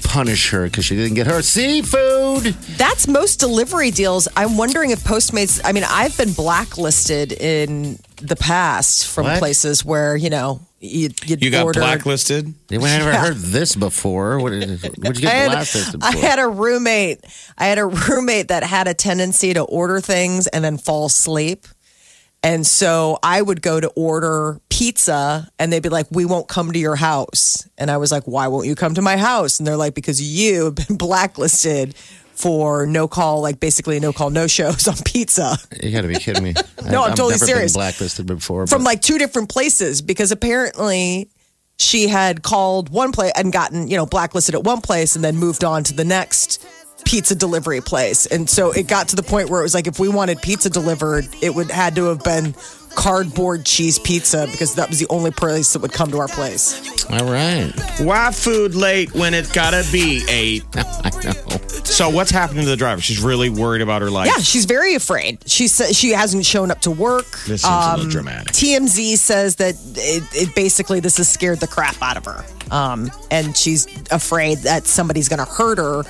punish 0.08 0.50
her 0.50 0.64
because 0.66 0.86
she 0.86 0.96
didn't 0.96 1.14
get 1.14 1.28
her 1.28 1.42
seafood. 1.44 2.56
That's 2.78 3.08
most 3.08 3.40
delivery 3.40 3.92
deals. 3.92 4.28
I'm 4.36 4.58
wondering 4.58 4.90
if 4.90 5.04
Postmates, 5.04 5.62
I 5.64 5.72
mean, 5.72 5.84
I've 5.88 6.18
been 6.18 6.34
blacklisted 6.34 7.32
in 7.32 8.00
the 8.20 8.36
past 8.36 9.08
from 9.08 9.26
What? 9.26 9.38
places 9.38 9.86
where, 9.86 10.16
you 10.16 10.32
know, 10.32 10.62
you, 10.80 11.10
you'd 11.26 11.44
You 11.44 11.52
got 11.52 11.66
order- 11.66 11.80
blacklisted. 11.80 12.54
I 12.72 12.78
never 12.78 12.84
Yeah. 13.12 13.26
heard 13.26 13.38
this 13.38 13.76
before. 13.76 14.40
What, 14.40 14.54
what'd 14.54 15.20
you 15.22 15.28
I 15.28 15.32
get 15.32 15.34
had, 15.34 15.52
blasted 15.52 15.96
I 16.02 16.16
had 16.18 16.40
a 16.40 16.48
roommate. 16.48 17.20
I 17.58 17.66
had 17.66 17.78
a 17.80 17.86
roommate 17.86 18.48
that 18.50 18.64
had 18.64 18.88
a 18.88 18.94
tendency 18.94 19.54
to 19.54 19.62
order 19.64 20.00
things 20.02 20.48
and 20.48 20.64
then 20.64 20.78
fall 20.78 21.08
asleep. 21.08 21.68
And 22.42 22.66
so 22.66 23.20
I 23.22 23.42
would 23.42 23.62
go 23.62 23.82
to 23.82 23.90
order 23.98 24.62
pizza 24.70 25.50
and 25.60 25.74
they'd 25.74 25.84
be 25.84 25.90
like, 25.90 26.08
We 26.10 26.24
won't 26.24 26.48
come 26.48 26.72
to 26.72 26.80
your 26.80 26.96
house. 26.96 27.68
And 27.78 27.92
I 27.92 27.98
was 27.98 28.12
like, 28.14 28.24
Why 28.24 28.48
won't 28.48 28.66
you 28.66 28.76
come 28.76 28.94
to 28.94 29.02
my 29.02 29.18
house? 29.18 29.60
And 29.60 29.68
they're 29.68 29.76
like, 29.76 29.94
Because 29.94 30.22
you 30.22 30.66
have 30.66 30.76
been 30.76 30.96
blacklisted 30.98 31.96
for 32.40 32.86
no 32.86 33.08
call, 33.08 33.42
like 33.42 33.60
basically 33.60 34.00
no 34.00 34.14
call, 34.14 34.30
no 34.30 34.48
shows 34.48 34.88
on 34.88 34.96
pizza 35.06 35.58
you 35.84 35.92
got 35.92 36.02
to 36.02 36.08
be 36.08 36.16
kidding 36.16 36.44
me. 36.44 36.54
No, 36.90 37.04
I'm 37.04 37.12
I've 37.12 37.18
totally 37.18 37.34
never 37.34 37.46
serious. 37.46 37.74
Been 37.74 37.80
blacklisted 37.82 38.26
before. 38.26 38.66
from 38.66 38.80
but- 38.80 38.86
like 38.86 39.02
two 39.02 39.18
different 39.20 39.50
places 39.50 40.02
because 40.02 40.32
apparently 40.32 41.30
she 41.78 42.08
had 42.08 42.42
called 42.42 42.90
one 42.90 43.12
place 43.12 43.34
and 43.36 43.52
gotten, 43.54 43.88
you 43.90 43.98
know, 43.98 44.06
blacklisted 44.06 44.56
at 44.56 44.64
one 44.64 44.82
place 44.82 45.16
and 45.16 45.24
then 45.24 45.36
moved 45.36 45.64
on 45.64 45.84
to 45.84 45.94
the 45.94 46.06
next 46.06 46.66
pizza 47.06 47.36
delivery 47.36 47.82
place. 47.82 48.26
And 48.26 48.50
so 48.50 48.72
it 48.72 48.88
got 48.88 49.10
to 49.10 49.16
the 49.16 49.24
point 49.24 49.50
where 49.50 49.60
it 49.60 49.64
was 49.64 49.74
like 49.74 49.88
if 49.88 50.00
we 50.00 50.08
wanted 50.10 50.42
pizza 50.42 50.70
delivered, 50.70 51.26
it 51.42 51.54
would 51.54 51.70
had 51.70 51.96
to 51.96 52.06
have 52.06 52.24
been 52.24 52.56
cardboard 52.96 53.66
cheese 53.66 54.00
pizza 54.00 54.48
because 54.52 54.76
that 54.76 54.90
was 54.90 55.00
the 55.00 55.08
only 55.10 55.32
place 55.32 55.74
that 55.74 55.82
would 55.82 55.94
come 55.94 56.12
to 56.12 56.20
our 56.20 56.28
place. 56.28 57.06
All 57.10 57.32
right. 57.32 57.72
Why 58.00 58.32
food 58.32 58.76
late 58.76 59.14
when 59.14 59.34
it's 59.34 59.52
gotta 59.52 59.84
be 59.92 60.24
eight? 60.30 60.64
I 60.76 61.12
know. 61.24 61.58
So 61.84 62.10
what's 62.10 62.32
happening 62.32 62.64
to 62.64 62.70
the 62.70 62.78
driver? 62.78 63.02
She's 63.02 63.22
really 63.22 63.50
worried 63.50 63.82
about 63.82 64.02
her 64.02 64.12
life. 64.12 64.28
Yeah, 64.28 64.42
she's 64.42 64.66
very 64.66 64.94
afraid. 64.96 65.40
She 65.50 65.68
says 65.68 65.98
she 65.98 66.12
hasn't 66.12 66.46
shown 66.46 66.72
up 66.72 66.82
to 66.82 66.92
work. 66.92 67.26
This 67.48 67.64
seems 67.64 67.86
a 67.86 67.96
little 67.98 68.12
dramatic. 68.12 68.54
TMZ 68.54 69.18
says 69.18 69.56
that 69.58 69.76
it, 69.96 70.24
it 70.34 70.56
basically 70.56 71.00
this 71.00 71.18
has 71.18 71.30
scared 71.30 71.60
the 71.60 71.68
crap 71.68 72.00
out 72.02 72.18
of 72.18 72.26
her, 72.26 72.46
um, 72.72 73.10
and 73.32 73.58
she's 73.58 73.88
afraid 74.12 74.60
that 74.60 74.86
somebody's 74.86 75.28
going 75.30 75.40
to 75.40 75.52
hurt 75.52 75.78
her. 75.78 76.04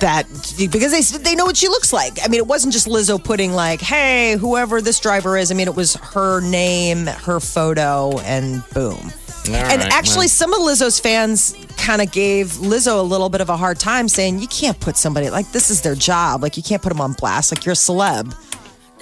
That 0.00 0.26
because 0.58 0.92
they 0.92 1.18
they 1.18 1.34
know 1.34 1.44
what 1.44 1.56
she 1.56 1.68
looks 1.68 1.92
like. 1.92 2.18
I 2.24 2.28
mean, 2.28 2.38
it 2.38 2.46
wasn't 2.46 2.72
just 2.72 2.86
Lizzo 2.86 3.22
putting 3.22 3.52
like, 3.52 3.80
"Hey, 3.80 4.36
whoever 4.36 4.80
this 4.80 4.98
driver 4.98 5.36
is." 5.36 5.50
I 5.50 5.54
mean, 5.54 5.68
it 5.68 5.74
was 5.76 5.94
her 5.96 6.40
name, 6.40 7.06
her 7.06 7.38
photo, 7.38 8.18
and 8.20 8.62
boom. 8.70 9.12
All 9.46 9.54
and 9.54 9.82
right, 9.82 9.92
actually, 9.92 10.20
well. 10.20 10.28
some 10.28 10.52
of 10.54 10.60
Lizzo's 10.60 10.98
fans 10.98 11.54
kind 11.76 12.00
of 12.00 12.10
gave 12.10 12.48
Lizzo 12.52 12.98
a 12.98 13.02
little 13.02 13.28
bit 13.28 13.42
of 13.42 13.50
a 13.50 13.56
hard 13.56 13.78
time, 13.78 14.08
saying, 14.08 14.38
"You 14.38 14.48
can't 14.48 14.80
put 14.80 14.96
somebody 14.96 15.28
like 15.28 15.52
this 15.52 15.70
is 15.70 15.82
their 15.82 15.94
job. 15.94 16.42
Like 16.42 16.56
you 16.56 16.62
can't 16.62 16.82
put 16.82 16.88
them 16.88 17.00
on 17.00 17.12
blast. 17.12 17.52
Like 17.52 17.64
you're 17.66 17.74
a 17.74 17.76
celeb. 17.76 18.34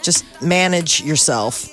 Just 0.02 0.24
manage 0.42 1.00
yourself." 1.00 1.68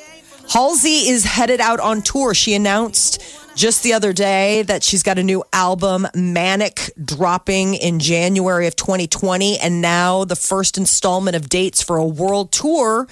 Halsey 0.49 1.09
is 1.09 1.23
headed 1.25 1.59
out 1.59 1.79
on 1.79 2.01
tour. 2.01 2.33
She 2.33 2.53
announced 2.53 3.21
just 3.59 3.83
the 3.83 3.91
other 3.91 4.13
day 4.13 4.61
that 4.63 4.83
she's 4.83 5.03
got 5.03 5.19
a 5.19 5.23
new 5.23 5.43
album, 5.51 6.07
Manic, 6.15 6.91
dropping 7.03 7.73
in 7.73 7.99
January 7.99 8.67
of 8.67 8.75
2020, 8.77 9.59
and 9.59 9.81
now 9.81 10.23
the 10.23 10.37
first 10.37 10.77
installment 10.77 11.35
of 11.35 11.49
dates 11.49 11.83
for 11.83 11.97
a 11.97 12.05
world 12.05 12.53
tour 12.53 13.05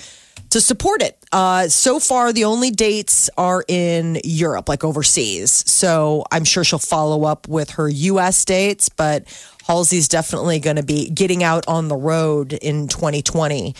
to 0.51 0.61
support 0.61 1.01
it. 1.01 1.17
Uh, 1.33 1.67
so 1.67 1.99
far, 1.99 2.31
the 2.31 2.45
only 2.45 2.71
dates 2.71 3.29
are 3.37 3.65
in 3.67 4.21
Europe, 4.23 4.69
like 4.69 4.85
overseas. 4.85 5.51
So 5.69 6.23
I'm 6.31 6.45
sure 6.45 6.63
she'll 6.63 6.79
follow 6.79 7.25
up 7.25 7.49
with 7.49 7.71
her 7.71 7.89
US 7.89 8.45
dates, 8.45 8.87
but 8.87 9.25
Halsey's 9.67 10.07
definitely 10.07 10.59
going 10.59 10.77
to 10.77 10.83
be 10.83 11.09
getting 11.09 11.43
out 11.43 11.67
on 11.67 11.89
the 11.89 11.97
road 11.97 12.53
in 12.53 12.87
2020 12.87 13.75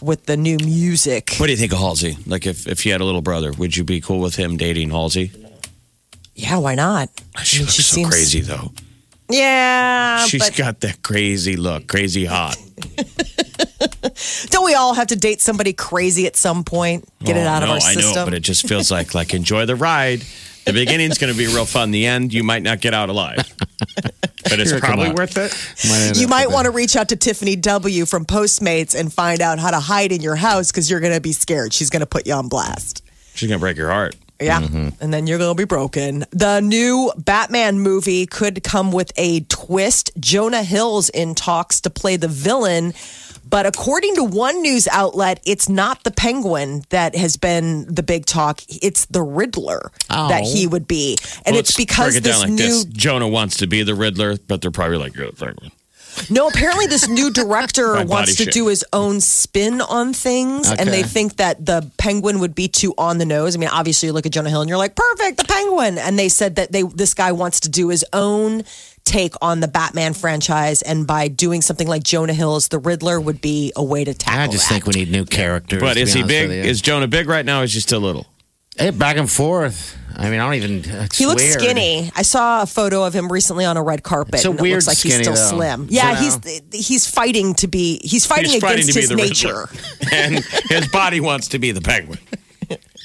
with 0.00 0.26
the 0.26 0.36
new 0.36 0.56
music. 0.58 1.34
What 1.38 1.46
do 1.46 1.52
you 1.52 1.58
think 1.58 1.72
of 1.72 1.78
Halsey? 1.78 2.16
Like, 2.26 2.46
if, 2.46 2.68
if 2.68 2.86
you 2.86 2.92
had 2.92 3.00
a 3.00 3.04
little 3.04 3.22
brother, 3.22 3.52
would 3.54 3.76
you 3.76 3.82
be 3.82 4.00
cool 4.00 4.20
with 4.20 4.36
him 4.36 4.56
dating 4.56 4.90
Halsey? 4.90 5.32
Yeah, 6.34 6.58
why 6.58 6.74
not? 6.74 7.08
She 7.44 7.58
I 7.58 7.58
mean, 7.58 7.64
looks 7.66 7.74
she 7.74 7.82
so 7.82 7.94
seems- 7.94 8.08
crazy, 8.10 8.40
though. 8.40 8.72
Yeah, 9.30 10.26
She's 10.26 10.42
but 10.46 10.56
got 10.56 10.80
that 10.80 11.02
crazy 11.02 11.56
look, 11.56 11.86
crazy 11.86 12.26
hot. 12.26 12.56
don't 14.50 14.64
we 14.64 14.74
all 14.74 14.92
have 14.94 15.06
to 15.08 15.16
date 15.16 15.40
somebody 15.40 15.72
crazy 15.72 16.26
at 16.26 16.36
some 16.36 16.64
point? 16.64 17.08
Get 17.24 17.36
it 17.38 17.46
Oh, 17.46 17.48
out 17.48 17.62
of 17.62 17.68
no, 17.68 17.72
our 17.74 17.78
I 17.78 17.94
system. 17.94 18.14
know, 18.14 18.24
but 18.26 18.34
it 18.34 18.40
just 18.42 18.68
feels 18.68 18.90
like 18.90 19.14
like 19.14 19.32
enjoy 19.32 19.64
the 19.64 19.76
ride. 19.76 20.22
The 20.66 20.72
beginning's 20.74 21.16
going 21.18 21.32
to 21.32 21.38
be 21.38 21.46
real 21.46 21.64
fun. 21.64 21.90
The 21.92 22.06
end, 22.06 22.32
you 22.34 22.44
might 22.44 22.62
not 22.62 22.80
get 22.80 22.92
out 22.94 23.08
alive, 23.08 23.38
but 23.96 24.60
it's 24.60 24.70
Here, 24.70 24.80
probably 24.80 25.08
on. 25.08 25.14
worth 25.14 25.36
it. 25.38 25.90
end 25.90 26.16
you 26.16 26.28
might 26.28 26.50
want 26.50 26.66
to 26.66 26.70
reach 26.70 26.94
out 26.94 27.08
to 27.08 27.16
Tiffany 27.16 27.56
W 27.56 28.04
from 28.06 28.24
Postmates 28.26 28.94
and 28.98 29.12
find 29.12 29.40
out 29.40 29.58
how 29.58 29.70
to 29.70 29.80
hide 29.80 30.12
in 30.12 30.20
your 30.20 30.36
house 30.36 30.70
because 30.70 30.90
you're 30.90 31.00
going 31.00 31.14
to 31.14 31.20
be 31.20 31.32
scared. 31.32 31.72
She's 31.72 31.88
going 31.90 32.00
to 32.00 32.06
put 32.06 32.26
you 32.26 32.34
on 32.34 32.48
blast. 32.48 33.02
She's 33.34 33.48
going 33.48 33.58
to 33.58 33.62
break 33.64 33.76
your 33.78 33.90
heart. 33.90 34.14
Yeah. 34.42 34.60
Mm-hmm. 34.60 34.88
And 35.00 35.12
then 35.12 35.26
you're 35.26 35.38
going 35.38 35.56
to 35.56 35.60
be 35.60 35.64
broken. 35.66 36.24
The 36.30 36.60
new 36.60 37.12
Batman 37.16 37.78
movie 37.78 38.26
could 38.26 38.62
come 38.62 38.92
with 38.92 39.12
a 39.16 39.40
twist. 39.40 40.10
Jonah 40.18 40.62
Hill's 40.62 41.08
in 41.10 41.34
talks 41.34 41.80
to 41.82 41.90
play 41.90 42.16
the 42.16 42.28
villain. 42.28 42.92
But 43.48 43.66
according 43.66 44.14
to 44.14 44.24
one 44.24 44.62
news 44.62 44.88
outlet, 44.88 45.40
it's 45.44 45.68
not 45.68 46.04
the 46.04 46.10
penguin 46.10 46.84
that 46.88 47.14
has 47.14 47.36
been 47.36 47.84
the 47.92 48.02
big 48.02 48.24
talk. 48.24 48.62
It's 48.68 49.04
the 49.06 49.20
Riddler 49.20 49.90
that 50.08 50.44
he 50.44 50.66
would 50.66 50.88
be. 50.88 51.18
And 51.44 51.52
Well, 51.54 51.60
it's 51.60 51.70
let's 51.70 51.76
because 51.76 52.14
break 52.14 52.16
it 52.18 52.24
this 52.24 52.40
like 52.40 52.50
new 52.50 52.56
this. 52.56 52.84
Jonah 52.84 53.28
wants 53.28 53.58
to 53.58 53.66
be 53.66 53.82
the 53.82 53.94
Riddler, 53.94 54.38
but 54.48 54.62
they're 54.62 54.70
probably 54.70 54.96
like, 54.96 55.14
"You're 55.14 55.26
the 55.26 55.36
Penguin." 55.36 55.70
No, 56.30 56.48
apparently 56.48 56.86
this 56.86 57.08
new 57.08 57.30
director 57.30 58.04
wants 58.04 58.36
to 58.36 58.44
shape. 58.44 58.52
do 58.52 58.68
his 58.68 58.84
own 58.92 59.20
spin 59.20 59.80
on 59.80 60.12
things, 60.12 60.70
and 60.70 60.88
they 60.88 61.02
think 61.02 61.36
that 61.36 61.64
the 61.64 61.90
penguin 61.98 62.40
would 62.40 62.54
be 62.54 62.68
too 62.68 62.94
on 62.98 63.18
the 63.18 63.24
nose. 63.24 63.56
I 63.56 63.58
mean, 63.58 63.68
obviously 63.68 64.06
you 64.08 64.12
look 64.12 64.26
at 64.26 64.32
Jonah 64.32 64.50
Hill 64.50 64.60
and 64.60 64.68
you're 64.68 64.78
like, 64.78 64.94
perfect, 64.94 65.38
the 65.38 65.44
penguin. 65.44 65.98
And 65.98 66.18
they 66.18 66.28
said 66.28 66.56
that 66.56 66.72
they 66.72 66.82
this 66.82 67.14
guy 67.14 67.32
wants 67.32 67.60
to 67.60 67.68
do 67.68 67.88
his 67.88 68.04
own 68.12 68.64
take 69.04 69.34
on 69.42 69.60
the 69.60 69.68
Batman 69.68 70.14
franchise, 70.14 70.80
and 70.82 71.06
by 71.06 71.28
doing 71.28 71.60
something 71.60 71.88
like 71.88 72.02
Jonah 72.04 72.34
Hill's 72.34 72.68
The 72.68 72.78
Riddler 72.78 73.20
would 73.20 73.40
be 73.40 73.72
a 73.74 73.82
way 73.82 74.04
to 74.04 74.14
tackle 74.14 74.40
I 74.42 74.46
just 74.46 74.68
that. 74.68 74.74
think 74.74 74.86
we 74.86 75.04
need 75.04 75.10
new 75.10 75.24
characters. 75.24 75.80
But 75.80 75.96
is 75.96 76.12
he 76.12 76.22
big? 76.22 76.50
Is 76.50 76.80
Jonah 76.80 77.08
big 77.08 77.28
right 77.28 77.44
now? 77.44 77.60
Or 77.60 77.64
is 77.64 77.74
he 77.74 77.80
still 77.80 78.00
little? 78.00 78.26
Hey, 78.78 78.90
back 78.90 79.16
and 79.16 79.30
forth. 79.30 79.98
I 80.14 80.30
mean, 80.30 80.40
I 80.40 80.44
don't 80.44 80.54
even. 80.54 80.82
It's 81.04 81.18
he 81.18 81.26
looks 81.26 81.42
weird. 81.42 81.60
skinny. 81.60 82.10
I 82.14 82.22
saw 82.22 82.62
a 82.62 82.66
photo 82.66 83.04
of 83.04 83.14
him 83.14 83.30
recently 83.32 83.64
on 83.64 83.76
a 83.76 83.82
red 83.82 84.02
carpet. 84.02 84.36
It's 84.36 84.44
a 84.44 84.50
and 84.50 84.60
it 84.60 84.72
looks 84.72 84.86
like 84.86 84.98
he's 84.98 85.14
still 85.14 85.34
though. 85.34 85.40
slim. 85.50 85.86
Yeah, 85.90 86.14
So 86.16 86.38
he's 86.70 86.86
he's 86.86 87.08
fighting 87.08 87.54
to 87.54 87.66
be 87.66 87.98
he's 88.04 88.26
fighting 88.26 88.50
He's 88.50 88.60
fighting 88.60 88.88
against 88.88 89.08
to 89.10 89.14
his 89.16 89.44
nature. 89.44 89.68
And 90.12 90.44
his 90.68 90.88
body 90.88 91.20
wants 91.20 91.48
to 91.48 91.58
be 91.58 91.72
the 91.72 91.80
Penguin. 91.80 92.18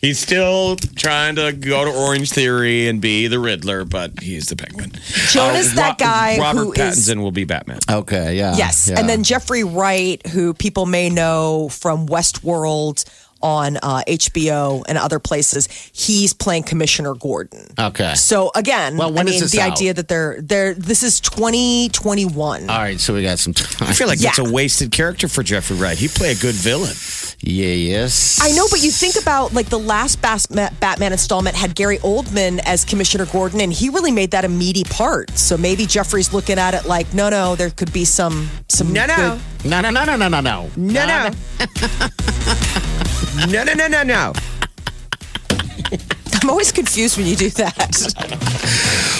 He's 0.01 0.19
still 0.19 0.75
trying 0.75 1.35
to 1.37 1.51
go 1.53 1.85
to 1.85 1.91
Orange 1.91 2.29
Theory 2.31 2.87
and 2.87 3.01
be 3.01 3.27
the 3.27 3.39
Riddler, 3.39 3.83
but 3.85 4.19
he's 4.21 4.47
the 4.47 4.55
Penguin. 4.55 4.91
Jonah's 5.29 5.71
uh, 5.71 5.75
that 5.75 5.97
guy 5.97 6.37
Robert 6.37 6.59
who 6.59 6.71
is- 6.73 6.77
Pattinson 6.77 7.21
will 7.21 7.31
be 7.31 7.45
Batman. 7.45 7.79
Okay, 7.89 8.37
yeah. 8.37 8.55
Yes. 8.55 8.89
yeah. 8.89 8.99
And 8.99 9.09
then 9.09 9.23
Jeffrey 9.23 9.63
Wright, 9.63 10.25
who 10.27 10.53
people 10.53 10.85
may 10.85 11.09
know 11.09 11.69
from 11.69 12.07
Westworld 12.07 13.05
on 13.47 13.77
uh, 13.77 14.01
HBO 14.07 14.83
and 14.89 14.97
other 14.97 15.19
places, 15.19 15.67
he's 15.93 16.33
playing 16.33 16.63
Commissioner 16.63 17.13
Gordon. 17.15 17.65
Okay. 17.79 18.13
So 18.15 18.51
again, 18.55 18.97
Well, 18.97 19.11
when 19.13 19.27
I 19.27 19.29
is 19.29 19.33
mean, 19.35 19.41
this 19.41 19.51
the 19.53 19.61
out? 19.61 19.71
idea 19.71 19.93
that 19.93 20.07
they're 20.09 20.41
they're 20.41 20.73
this 20.73 21.01
is 21.03 21.19
2021. 21.21 22.69
All 22.69 22.77
right, 22.77 22.99
so 22.99 23.13
we 23.13 23.21
got 23.23 23.39
some 23.39 23.53
time. 23.53 23.87
I 23.87 23.93
feel 23.93 24.07
like 24.07 24.19
Yeah. 24.21 24.29
it's 24.29 24.39
a 24.39 24.43
wasted 24.51 24.91
character 24.91 25.27
for 25.27 25.43
Jeffrey 25.43 25.77
Wright. 25.77 25.97
He 25.97 26.07
play 26.07 26.31
a 26.31 26.35
good 26.35 26.55
villain. 26.55 26.93
Yeah, 27.39 27.67
yes. 27.67 28.39
I 28.41 28.51
know, 28.51 28.65
but 28.69 28.83
you 28.83 28.91
think 28.91 29.15
about 29.21 29.53
like 29.53 29.69
the 29.69 29.79
last 29.79 30.21
Bas- 30.21 30.47
Batman 30.47 31.11
installment 31.13 31.55
had 31.55 31.75
Gary 31.75 31.99
Oldman 31.99 32.59
as 32.65 32.83
Commissioner 32.83 33.25
Gordon, 33.27 33.61
and 33.61 33.71
he 33.71 33.89
really 33.89 34.11
made 34.11 34.31
that 34.31 34.43
a 34.43 34.49
meaty 34.49 34.83
part. 34.83 35.37
So 35.37 35.55
maybe 35.57 35.85
Jeffrey's 35.85 36.33
looking 36.33 36.57
at 36.59 36.73
it 36.73 36.85
like, 36.85 37.13
no, 37.13 37.29
no, 37.29 37.55
there 37.55 37.69
could 37.69 37.93
be 37.93 38.05
some 38.05 38.49
some 38.67 38.91
No, 38.91 39.05
no. 39.05 39.15
good- 39.15 39.69
No, 39.69 39.81
no, 39.81 39.89
no, 39.91 40.03
no, 40.05 40.15
no, 40.17 40.27
no, 40.27 40.41
no. 40.41 40.69
No, 40.75 41.05
no. 41.07 41.29
no, 43.45 43.63
no, 43.63 43.73
no, 43.73 43.87
no, 43.87 44.03
no. 44.03 44.33
I'm 46.41 46.49
always 46.49 46.71
confused 46.71 47.17
when 47.17 47.27
you 47.27 47.35
do 47.35 47.49
that. 47.51 49.13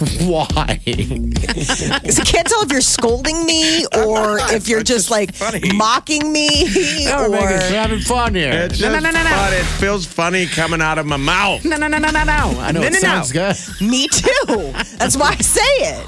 Why? 0.20 0.80
Because 0.84 2.18
I 2.18 2.24
can't 2.24 2.46
tell 2.46 2.62
if 2.62 2.72
you're 2.72 2.80
scolding 2.80 3.44
me 3.44 3.84
or 3.86 4.38
if 4.54 4.66
you're 4.68 4.82
just 4.82 5.10
like 5.10 5.34
funny. 5.34 5.60
mocking 5.74 6.32
me 6.32 6.48
We're 7.06 7.36
or 7.36 7.58
having 7.60 8.00
fun 8.00 8.34
here. 8.34 8.52
It's 8.70 8.80
no, 8.80 8.88
just 8.90 9.02
no, 9.02 9.10
no, 9.10 9.22
no, 9.22 9.28
fun. 9.28 9.50
no. 9.50 9.56
It 9.58 9.64
feels 9.78 10.06
funny 10.06 10.46
coming 10.46 10.80
out 10.80 10.98
of 10.98 11.06
my 11.06 11.16
mouth. 11.18 11.64
No, 11.64 11.76
no, 11.76 11.86
no, 11.86 11.98
no, 11.98 12.10
no, 12.10 12.24
no. 12.24 12.32
I 12.32 12.72
know 12.72 12.80
No, 12.80 12.86
it 12.86 12.92
no, 12.92 12.98
no. 12.98 12.98
sounds 12.98 13.32
good. 13.32 13.56
me 13.80 14.08
too. 14.08 14.72
That's 14.96 15.16
why 15.16 15.36
I 15.38 15.42
say 15.42 15.60
it. 15.80 16.06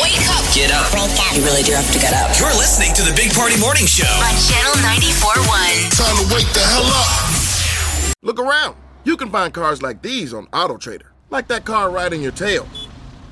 Wake 0.00 0.14
up 0.30 0.44
Get 0.54 0.70
up. 0.70 0.86
You 1.34 1.42
really 1.44 1.62
do 1.64 1.72
have 1.72 1.90
to 1.92 1.98
get 1.98 2.12
up. 2.14 2.38
You're 2.38 2.54
listening 2.56 2.94
to 2.94 3.02
the 3.02 3.12
Big 3.16 3.32
Party 3.34 3.58
Morning 3.58 3.86
Show. 3.86 4.06
on 4.06 4.34
Channel 4.46 4.74
94.1. 4.86 5.98
Time 5.98 6.16
to 6.28 6.34
wake 6.34 6.46
the 6.54 6.60
hell 6.60 6.84
up. 6.86 8.14
Look 8.22 8.38
around. 8.38 8.76
You 9.04 9.16
can 9.16 9.30
find 9.30 9.52
cars 9.52 9.82
like 9.82 10.00
these 10.02 10.32
on 10.32 10.46
AutoTrader, 10.46 11.06
like 11.30 11.48
that 11.48 11.64
car 11.64 11.90
right 11.90 12.12
your 12.12 12.32
tail. 12.32 12.66